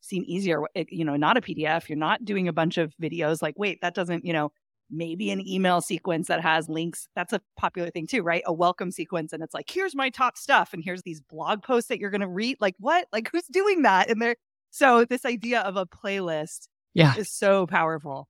seem 0.00 0.24
easier. 0.26 0.62
You 0.74 1.04
know, 1.04 1.16
not 1.16 1.36
a 1.36 1.40
PDF. 1.40 1.88
You're 1.88 1.98
not 1.98 2.24
doing 2.24 2.48
a 2.48 2.52
bunch 2.52 2.78
of 2.78 2.92
videos. 3.02 3.42
Like, 3.42 3.54
wait, 3.58 3.80
that 3.80 3.94
doesn't, 3.94 4.24
you 4.24 4.32
know, 4.32 4.52
maybe 4.90 5.30
an 5.30 5.46
email 5.46 5.80
sequence 5.80 6.28
that 6.28 6.40
has 6.40 6.68
links. 6.68 7.08
That's 7.14 7.32
a 7.32 7.40
popular 7.56 7.90
thing 7.90 8.06
too, 8.06 8.22
right? 8.22 8.42
A 8.46 8.52
welcome 8.52 8.90
sequence. 8.90 9.32
And 9.32 9.42
it's 9.42 9.54
like, 9.54 9.70
here's 9.70 9.94
my 9.94 10.10
top 10.10 10.36
stuff. 10.36 10.72
And 10.72 10.82
here's 10.82 11.02
these 11.02 11.20
blog 11.20 11.62
posts 11.62 11.88
that 11.88 11.98
you're 11.98 12.10
going 12.10 12.20
to 12.20 12.28
read. 12.28 12.56
Like, 12.60 12.74
what? 12.78 13.06
Like, 13.12 13.30
who's 13.32 13.46
doing 13.46 13.82
that? 13.82 14.10
And 14.10 14.20
there, 14.20 14.36
so 14.70 15.04
this 15.04 15.24
idea 15.24 15.60
of 15.60 15.76
a 15.76 15.86
playlist 15.86 16.68
yeah. 16.94 17.16
is 17.16 17.30
so 17.30 17.66
powerful. 17.66 18.28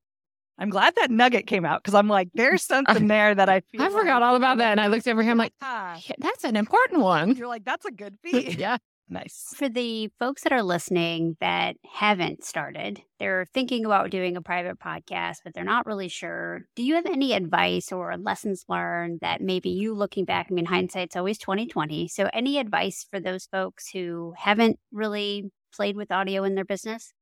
I'm 0.59 0.69
glad 0.69 0.95
that 0.97 1.11
nugget 1.11 1.47
came 1.47 1.65
out 1.65 1.83
because 1.83 1.95
I'm 1.95 2.09
like, 2.09 2.29
there's 2.35 2.63
something 2.67 3.09
there 3.09 3.35
that 3.35 3.49
I 3.49 3.61
feel. 3.61 3.83
I 3.83 3.89
forgot 3.89 4.23
all 4.23 4.37
about 4.37 4.59
that. 4.59 4.73
And 4.73 4.81
I 4.81 4.89
looked 4.89 5.09
over 5.09 5.23
here. 5.23 5.33
I'm 5.33 5.39
like, 5.39 5.55
ah, 5.63 5.99
that's 6.19 6.45
an 6.45 6.57
important 6.57 7.01
one. 7.01 7.35
You're 7.35 7.49
like, 7.49 7.65
that's 7.65 7.87
a 7.87 7.91
good 7.91 8.19
feed. 8.23 8.59
yeah. 8.59 8.77
Nice. 9.13 9.53
For 9.57 9.69
the 9.69 10.09
folks 10.21 10.45
that 10.45 10.53
are 10.53 10.63
listening 10.63 11.37
that 11.41 11.75
haven't 11.93 12.45
started, 12.45 13.03
they're 13.19 13.45
thinking 13.53 13.85
about 13.85 14.11
doing 14.11 14.37
a 14.37 14.41
private 14.43 14.79
podcast, 14.79 15.39
but 15.45 15.53
they're 15.53 15.65
not 15.65 15.85
really 15.85 16.07
sure. 16.07 16.61
Do 16.77 16.85
you 16.85 16.95
have 16.95 17.07
any 17.07 17.33
advice 17.33 17.91
or 17.91 18.17
lessons 18.17 18.65
learned 18.69 19.19
that 19.21 19.41
maybe 19.41 19.69
you 19.69 19.95
looking 19.95 20.25
back, 20.25 20.47
I 20.49 20.55
mean, 20.55 20.65
hindsight's 20.65 21.17
always 21.17 21.39
2020. 21.39 22.07
So 22.07 22.31
any 22.33 22.59
advice 22.59 23.05
for 23.11 23.19
those 23.19 23.47
folks 23.47 23.91
who 23.91 24.33
haven't 24.39 24.79
really 24.93 25.51
played 25.75 25.97
with 25.97 26.13
audio 26.13 26.45
in 26.45 26.55
their 26.55 26.65
business? 26.65 27.13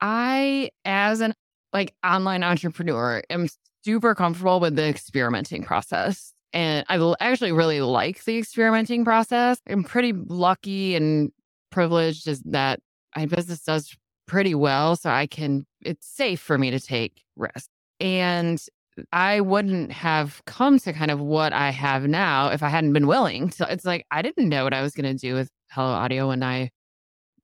I, 0.00 0.70
as 0.86 1.20
an 1.20 1.34
like 1.74 1.94
online 2.02 2.42
entrepreneur, 2.42 3.22
am 3.28 3.48
super 3.84 4.14
comfortable 4.14 4.60
with 4.60 4.76
the 4.76 4.88
experimenting 4.88 5.62
process. 5.62 6.32
And 6.52 6.84
I 6.88 7.14
actually 7.20 7.52
really 7.52 7.80
like 7.80 8.24
the 8.24 8.38
experimenting 8.38 9.04
process. 9.04 9.60
I'm 9.68 9.84
pretty 9.84 10.12
lucky 10.12 10.94
and 10.94 11.30
privileged 11.70 12.26
is 12.26 12.40
that 12.46 12.80
my 13.14 13.26
business 13.26 13.62
does 13.62 13.94
pretty 14.26 14.54
well. 14.54 14.96
So 14.96 15.10
I 15.10 15.26
can, 15.26 15.66
it's 15.82 16.06
safe 16.06 16.40
for 16.40 16.56
me 16.56 16.70
to 16.70 16.80
take 16.80 17.22
risks. 17.36 17.68
And 18.00 18.60
I 19.12 19.40
wouldn't 19.40 19.92
have 19.92 20.42
come 20.46 20.78
to 20.80 20.92
kind 20.92 21.10
of 21.10 21.20
what 21.20 21.52
I 21.52 21.70
have 21.70 22.06
now 22.06 22.48
if 22.48 22.62
I 22.62 22.68
hadn't 22.68 22.92
been 22.92 23.06
willing. 23.06 23.50
So 23.50 23.64
it's 23.66 23.84
like 23.84 24.06
I 24.10 24.22
didn't 24.22 24.48
know 24.48 24.64
what 24.64 24.74
I 24.74 24.82
was 24.82 24.94
going 24.94 25.16
to 25.16 25.20
do 25.20 25.34
with 25.34 25.50
Hello 25.70 25.88
Audio 25.88 26.28
when 26.28 26.42
I 26.42 26.70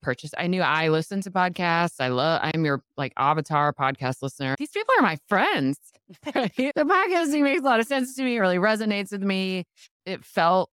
purchased. 0.04 0.34
I 0.38 0.46
knew 0.46 0.62
I 0.62 0.88
listened 0.88 1.24
to 1.24 1.30
podcasts. 1.30 1.96
I 1.98 2.08
love. 2.08 2.40
I'm 2.42 2.64
your 2.64 2.82
like 2.96 3.12
avatar 3.16 3.72
podcast 3.72 4.22
listener. 4.22 4.54
These 4.58 4.70
people 4.70 4.94
are 4.98 5.02
my 5.02 5.16
friends. 5.28 5.78
the 6.22 6.72
podcasting 6.76 7.42
makes 7.42 7.62
a 7.62 7.64
lot 7.64 7.80
of 7.80 7.86
sense 7.86 8.14
to 8.16 8.22
me. 8.22 8.36
It 8.36 8.40
really 8.40 8.58
resonates 8.58 9.10
with 9.10 9.22
me. 9.22 9.64
It 10.04 10.24
felt 10.24 10.70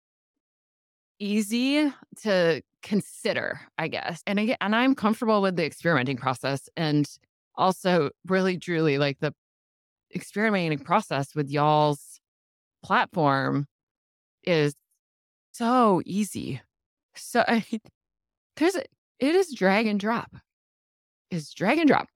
easy 1.20 1.92
to 2.22 2.62
consider, 2.82 3.60
I 3.78 3.88
guess. 3.88 4.22
And 4.26 4.38
again, 4.38 4.56
and 4.60 4.74
I'm 4.74 4.94
comfortable 4.94 5.40
with 5.40 5.56
the 5.56 5.64
experimenting 5.64 6.16
process 6.16 6.68
and 6.76 7.08
also 7.54 8.10
really 8.26 8.58
truly 8.58 8.98
like 8.98 9.18
the 9.20 9.32
experimenting 10.14 10.78
process 10.78 11.34
with 11.34 11.50
y'all's 11.50 12.20
platform 12.82 13.66
is 14.44 14.74
so 15.52 16.02
easy. 16.04 16.60
So 17.14 17.44
I, 17.48 17.64
there's 18.56 18.74
a, 18.74 18.84
it 19.20 19.34
is 19.34 19.54
drag 19.54 19.86
and 19.86 20.00
drop. 20.00 20.34
It's 21.30 21.52
drag 21.52 21.78
and 21.78 21.88
drop. 21.88 22.08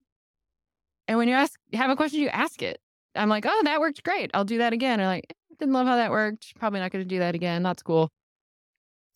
And 1.06 1.18
when 1.18 1.28
you 1.28 1.34
ask 1.34 1.58
have 1.72 1.90
a 1.90 1.96
question, 1.96 2.20
you 2.20 2.28
ask 2.28 2.62
it. 2.62 2.80
I'm 3.14 3.28
like, 3.28 3.44
oh, 3.46 3.60
that 3.64 3.80
worked 3.80 4.02
great. 4.02 4.30
I'll 4.34 4.44
do 4.44 4.58
that 4.58 4.72
again. 4.72 5.00
Or 5.00 5.06
like, 5.06 5.34
didn't 5.58 5.74
love 5.74 5.86
how 5.86 5.96
that 5.96 6.10
worked. 6.10 6.56
Probably 6.58 6.80
not 6.80 6.90
going 6.90 7.04
to 7.04 7.08
do 7.08 7.20
that 7.20 7.34
again. 7.34 7.62
That's 7.62 7.82
cool. 7.82 8.10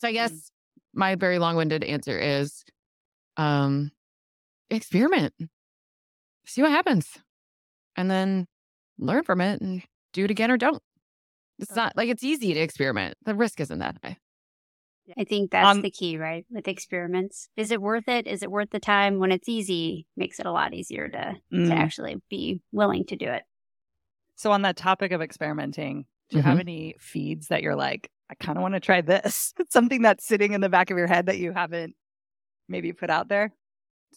So 0.01 0.09
I 0.09 0.13
guess 0.13 0.33
mm. 0.33 0.51
my 0.95 1.15
very 1.17 1.39
long-winded 1.39 1.83
answer 1.83 2.19
is 2.19 2.65
um 3.37 3.91
experiment. 4.71 5.35
See 6.47 6.63
what 6.63 6.71
happens. 6.71 7.09
And 7.97 8.11
then 8.11 8.47
learn 8.99 9.25
from 9.25 9.41
it 9.41 9.61
and 9.61 9.83
do 10.13 10.25
it 10.25 10.31
again 10.31 10.51
or 10.51 10.57
don't. 10.57 10.83
It's 11.59 11.75
not 11.75 11.97
like 11.97 12.09
it's 12.09 12.23
easy 12.23 12.55
to 12.55 12.61
experiment. 12.61 13.17
The 13.25 13.35
risk 13.35 13.61
isn't 13.61 13.79
that 13.81 13.97
high. 14.05 14.19
I 15.17 15.25
think 15.25 15.51
that's 15.51 15.77
um, 15.77 15.83
the 15.83 15.91
key, 15.91 16.19
right? 16.19 16.45
With 16.51 16.69
experiments. 16.69 17.49
Is 17.57 17.71
it 17.71 17.81
worth 17.81 18.09
it? 18.09 18.27
Is 18.27 18.43
it 18.43 18.51
worth 18.51 18.71
the 18.71 18.81
time? 18.81 19.19
When 19.19 19.33
it's 19.33 19.49
easy, 19.49 20.07
makes 20.17 20.39
it 20.39 20.47
a 20.47 20.53
lot 20.53 20.75
easier 20.75 21.09
to, 21.09 21.37
mm. 21.53 21.69
to 21.69 21.75
actually 21.75 22.21
be 22.29 22.61
willing 22.73 23.05
to 23.07 23.17
do 23.17 23.27
it. 23.27 23.43
So 24.37 24.53
on 24.53 24.63
that 24.63 24.77
topic 24.77 25.13
of 25.13 25.23
experimenting, 25.23 26.05
do 26.31 26.37
you 26.37 26.43
mm-hmm. 26.43 26.51
have 26.51 26.61
any 26.61 26.95
feeds 27.01 27.49
that 27.49 27.63
you're 27.63 27.77
like, 27.77 28.11
I 28.31 28.35
kind 28.35 28.59
of 28.59 28.63
want 28.63 28.75
to 28.75 28.81
try 28.81 29.01
this? 29.01 29.55
Something 29.71 30.03
that's 30.03 30.27
sitting 30.27 30.53
in 30.53 30.61
the 30.61 30.69
back 30.69 30.91
of 30.91 30.99
your 30.99 31.07
head 31.07 31.27
that 31.27 31.39
you 31.39 31.53
haven't 31.53 31.95
maybe 32.69 32.93
put 32.93 33.11
out 33.11 33.29
there? 33.29 33.53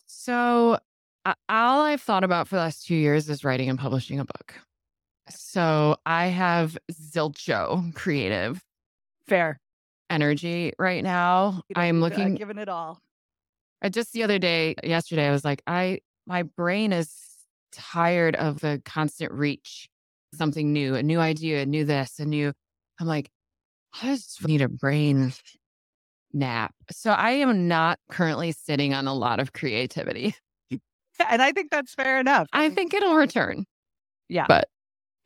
So 0.07 0.77
uh, 1.25 1.33
all 1.47 1.81
I've 1.81 2.01
thought 2.01 2.23
about 2.23 2.47
for 2.47 2.55
the 2.55 2.61
last 2.61 2.85
two 2.85 2.95
years 2.95 3.29
is 3.29 3.43
writing 3.43 3.69
and 3.69 3.79
publishing 3.79 4.19
a 4.19 4.25
book. 4.25 4.55
So 5.29 5.95
I 6.05 6.27
have 6.27 6.77
Zilcho 6.91 7.93
Creative. 7.95 8.61
Fair 9.27 9.61
energy 10.11 10.73
right 10.77 11.03
now. 11.03 11.63
I'm 11.75 12.01
looking, 12.01 12.33
uh, 12.33 12.37
giving 12.37 12.57
it 12.57 12.69
all. 12.69 13.01
I 13.81 13.89
just 13.89 14.13
the 14.13 14.23
other 14.23 14.37
day, 14.37 14.75
yesterday, 14.83 15.27
I 15.27 15.31
was 15.31 15.43
like, 15.43 15.63
I 15.65 15.99
my 16.27 16.43
brain 16.43 16.93
is 16.93 17.15
tired 17.71 18.35
of 18.35 18.59
the 18.59 18.81
constant 18.85 19.31
reach 19.31 19.89
something 20.35 20.71
new, 20.71 20.95
a 20.95 21.03
new 21.03 21.19
idea, 21.19 21.61
a 21.61 21.65
new 21.65 21.85
this, 21.85 22.19
a 22.19 22.25
new. 22.25 22.53
I'm 22.99 23.07
like, 23.07 23.29
I 24.01 24.07
just 24.15 24.47
need 24.47 24.61
a 24.61 24.69
brain 24.69 25.33
nap. 26.33 26.73
So 26.91 27.11
I 27.11 27.31
am 27.31 27.67
not 27.67 27.99
currently 28.09 28.51
sitting 28.51 28.93
on 28.93 29.07
a 29.07 29.13
lot 29.13 29.39
of 29.39 29.53
creativity. 29.53 30.35
And 31.29 31.39
I 31.39 31.51
think 31.51 31.69
that's 31.69 31.93
fair 31.93 32.19
enough. 32.19 32.47
I 32.51 32.71
think 32.71 32.95
it'll 32.95 33.13
return. 33.13 33.65
Yeah. 34.27 34.45
But 34.47 34.69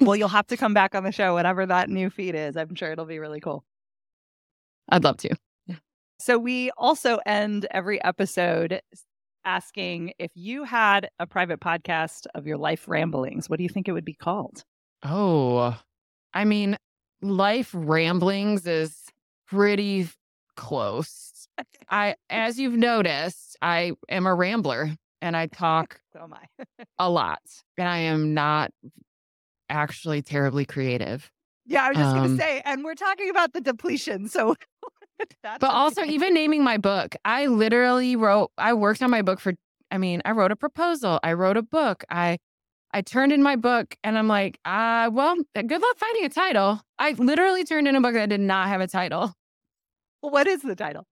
well, 0.01 0.17
you'll 0.17 0.27
have 0.27 0.47
to 0.47 0.57
come 0.57 0.73
back 0.73 0.93
on 0.93 1.05
the 1.05 1.11
show, 1.13 1.33
whatever 1.33 1.65
that 1.65 1.89
new 1.89 2.09
feed 2.09 2.35
is. 2.35 2.57
I'm 2.57 2.75
sure 2.75 2.91
it'll 2.91 3.05
be 3.05 3.19
really 3.19 3.39
cool. 3.39 3.63
I'd 4.89 5.03
love 5.03 5.17
to. 5.17 5.35
So 6.19 6.37
we 6.37 6.71
also 6.77 7.19
end 7.25 7.67
every 7.71 8.03
episode 8.03 8.81
asking 9.43 10.13
if 10.17 10.31
you 10.33 10.63
had 10.63 11.09
a 11.19 11.27
private 11.27 11.59
podcast 11.59 12.25
of 12.33 12.47
your 12.47 12.57
life 12.57 12.87
ramblings, 12.87 13.49
what 13.49 13.57
do 13.57 13.63
you 13.63 13.69
think 13.69 13.87
it 13.87 13.91
would 13.91 14.05
be 14.05 14.13
called? 14.13 14.63
Oh, 15.03 15.77
I 16.33 16.45
mean, 16.45 16.77
life 17.21 17.69
ramblings 17.73 18.65
is 18.65 18.97
pretty 19.47 20.07
close. 20.55 21.47
I, 21.89 22.15
as 22.29 22.59
you've 22.59 22.77
noticed, 22.77 23.57
I 23.61 23.93
am 24.09 24.25
a 24.25 24.33
rambler 24.33 24.91
and 25.21 25.35
I 25.35 25.47
talk 25.53 25.99
so 26.13 26.23
am 26.23 26.33
I. 26.33 26.65
a 26.99 27.09
lot, 27.09 27.41
and 27.77 27.87
I 27.87 27.99
am 27.99 28.33
not 28.33 28.71
actually 29.69 30.21
terribly 30.21 30.65
creative. 30.65 31.29
Yeah, 31.65 31.85
I 31.85 31.89
was 31.89 31.97
just 31.97 32.15
um, 32.15 32.17
going 32.17 32.37
to 32.37 32.43
say, 32.43 32.61
and 32.65 32.83
we're 32.83 32.95
talking 32.95 33.29
about 33.29 33.53
the 33.53 33.61
depletion. 33.61 34.27
So, 34.27 34.55
but 35.43 35.63
also, 35.63 36.03
even 36.03 36.33
naming 36.33 36.63
my 36.63 36.77
book, 36.77 37.15
I 37.25 37.47
literally 37.47 38.15
wrote, 38.15 38.51
I 38.57 38.73
worked 38.73 39.01
on 39.01 39.09
my 39.09 39.21
book 39.21 39.39
for, 39.39 39.53
I 39.89 39.97
mean, 39.97 40.21
I 40.25 40.31
wrote 40.31 40.51
a 40.51 40.55
proposal, 40.55 41.19
I 41.23 41.33
wrote 41.33 41.57
a 41.57 41.63
book, 41.63 42.03
I, 42.09 42.37
I 42.93 43.01
turned 43.01 43.31
in 43.31 43.43
my 43.43 43.55
book 43.55 43.95
and 44.03 44.17
I'm 44.17 44.27
like, 44.27 44.59
uh, 44.63 45.09
well, 45.11 45.35
good 45.53 45.81
luck 45.81 45.97
finding 45.97 46.25
a 46.25 46.29
title. 46.29 46.81
I 46.99 47.11
literally 47.11 47.65
turned 47.65 47.87
in 47.87 47.95
a 47.95 48.01
book 48.01 48.13
that 48.13 48.29
did 48.29 48.39
not 48.39 48.67
have 48.67 48.81
a 48.81 48.87
title. 48.87 49.33
Well, 50.21 50.31
what 50.31 50.47
is 50.47 50.61
the 50.61 50.75
title? 50.75 51.05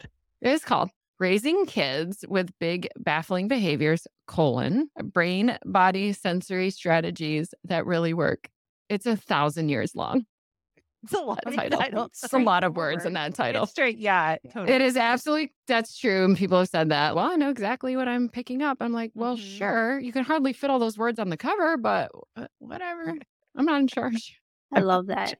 It 0.00 0.50
is 0.50 0.64
called 0.64 0.90
Raising 1.18 1.66
Kids 1.66 2.24
with 2.28 2.50
Big 2.58 2.88
Baffling 2.98 3.46
Behaviors, 3.46 4.06
colon, 4.26 4.88
brain 5.02 5.58
body 5.64 6.12
sensory 6.12 6.70
strategies 6.70 7.54
that 7.64 7.86
really 7.86 8.14
work. 8.14 8.48
It's 8.92 9.06
a 9.06 9.16
thousand 9.16 9.70
years 9.70 9.94
long. 9.94 10.26
It's 11.04 11.14
a 11.14 11.18
lot 11.18 11.40
of 11.46 11.56
title. 11.56 12.04
It's 12.04 12.32
a 12.32 12.38
lot 12.38 12.62
of 12.62 12.76
words 12.76 13.04
in 13.04 13.14
that 13.14 13.34
title. 13.34 13.64
It's 13.64 13.72
straight, 13.72 13.98
yeah, 13.98 14.36
totally. 14.52 14.72
It 14.72 14.82
is 14.82 14.96
absolutely 14.96 15.52
that's 15.66 15.98
true. 15.98 16.24
And 16.24 16.36
people 16.36 16.58
have 16.58 16.68
said 16.68 16.90
that. 16.90 17.16
Well, 17.16 17.24
I 17.24 17.36
know 17.36 17.50
exactly 17.50 17.96
what 17.96 18.06
I'm 18.06 18.28
picking 18.28 18.62
up. 18.62 18.78
I'm 18.80 18.92
like, 18.92 19.10
well, 19.14 19.36
mm-hmm. 19.36 19.58
sure. 19.58 19.98
You 19.98 20.12
can 20.12 20.24
hardly 20.24 20.52
fit 20.52 20.70
all 20.70 20.78
those 20.78 20.96
words 20.96 21.18
on 21.18 21.28
the 21.28 21.36
cover, 21.36 21.76
but 21.76 22.10
whatever. 22.58 23.14
I'm 23.56 23.64
not 23.64 23.80
in 23.80 23.88
charge. 23.88 24.38
I 24.72 24.80
love 24.80 25.06
that. 25.06 25.34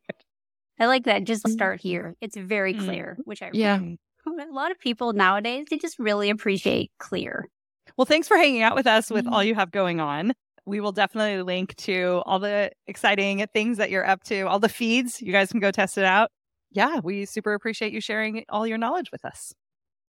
I 0.81 0.87
like 0.87 1.05
that. 1.05 1.25
Just 1.25 1.49
start 1.49 1.81
here. 1.81 2.17
It's 2.21 2.37
very 2.37 2.75
mm-hmm. 2.75 2.85
clear, 2.85 3.13
mm-hmm. 3.13 3.23
which 3.23 3.43
I 3.43 3.51
yeah. 3.53 3.79
A 4.27 4.53
lot 4.53 4.71
of 4.71 4.79
people 4.79 5.13
nowadays 5.13 5.67
they 5.71 5.79
just 5.79 5.99
really 5.99 6.31
appreciate 6.31 6.91
clear. 6.99 7.49
Well, 7.97 8.05
thanks 8.05 8.29
for 8.29 8.37
hanging 8.37 8.63
out 8.63 8.75
with 8.75 8.87
us 8.87 9.11
with 9.11 9.25
mm-hmm. 9.25 9.35
all 9.35 9.45
you 9.45 9.55
have 9.55 9.71
going 9.71 10.01
on 10.01 10.33
we 10.67 10.81
will 10.81 10.93
definitely 10.93 11.43
link 11.43 11.75
to 11.77 12.23
all 12.27 12.39
the 12.39 12.71
exciting 12.87 13.45
things 13.53 13.79
that 13.79 13.91
you're 13.91 14.07
up 14.07 14.23
to, 14.25 14.43
all 14.43 14.59
the 14.59 14.69
feeds. 14.69 15.21
You 15.21 15.33
guys 15.33 15.51
can 15.51 15.61
go 15.61 15.71
test 15.71 15.99
it 15.99 16.05
out. 16.05 16.31
Yeah, 16.71 17.01
we 17.03 17.27
super 17.27 17.55
appreciate 17.55 17.93
you 17.93 18.01
sharing 18.01 18.45
all 18.49 18.67
your 18.67 18.79
knowledge 18.79 19.11
with 19.13 19.25
us. 19.25 19.53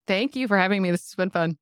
Thank 0.08 0.36
you 0.36 0.47
for 0.47 0.58
having 0.58 0.82
me. 0.82 0.91
This 0.91 1.06
has 1.08 1.16
been 1.16 1.30
fun. 1.30 1.58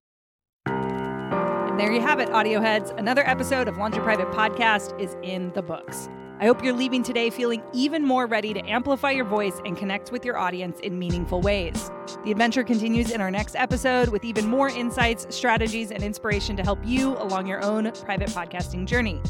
And 0.65 1.79
there 1.79 1.91
you 1.91 2.01
have 2.01 2.19
it, 2.19 2.29
audio 2.31 2.59
heads. 2.59 2.91
Another 2.97 3.25
episode 3.27 3.67
of 3.67 3.77
Launch 3.77 3.95
Your 3.95 4.03
Private 4.03 4.27
Podcast 4.27 4.99
is 4.99 5.15
in 5.23 5.51
the 5.53 5.61
books. 5.61 6.09
I 6.41 6.45
hope 6.45 6.63
you're 6.63 6.73
leaving 6.73 7.03
today 7.03 7.29
feeling 7.29 7.61
even 7.71 8.03
more 8.03 8.25
ready 8.25 8.51
to 8.51 8.67
amplify 8.67 9.11
your 9.11 9.25
voice 9.25 9.61
and 9.63 9.77
connect 9.77 10.11
with 10.11 10.25
your 10.25 10.39
audience 10.39 10.79
in 10.79 10.97
meaningful 10.97 11.39
ways. 11.39 11.91
The 12.23 12.31
adventure 12.31 12.63
continues 12.63 13.11
in 13.11 13.21
our 13.21 13.29
next 13.29 13.55
episode 13.55 14.09
with 14.09 14.25
even 14.25 14.47
more 14.47 14.67
insights, 14.67 15.27
strategies, 15.29 15.91
and 15.91 16.01
inspiration 16.01 16.55
to 16.57 16.63
help 16.63 16.79
you 16.83 17.15
along 17.17 17.45
your 17.45 17.63
own 17.63 17.91
private 17.91 18.29
podcasting 18.29 18.87
journey. 18.87 19.21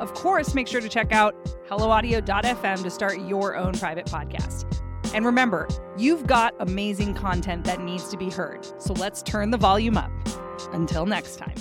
Of 0.00 0.12
course, 0.14 0.54
make 0.54 0.66
sure 0.66 0.80
to 0.80 0.88
check 0.88 1.12
out 1.12 1.36
helloaudio.fm 1.68 2.82
to 2.82 2.90
start 2.90 3.20
your 3.20 3.56
own 3.56 3.74
private 3.74 4.06
podcast. 4.06 4.82
And 5.14 5.24
remember, 5.24 5.68
you've 5.96 6.26
got 6.26 6.52
amazing 6.58 7.14
content 7.14 7.64
that 7.66 7.80
needs 7.80 8.08
to 8.08 8.16
be 8.16 8.28
heard. 8.28 8.66
So 8.82 8.92
let's 8.94 9.22
turn 9.22 9.52
the 9.52 9.56
volume 9.56 9.96
up. 9.96 10.10
Until 10.72 11.06
next 11.06 11.36
time. 11.36 11.54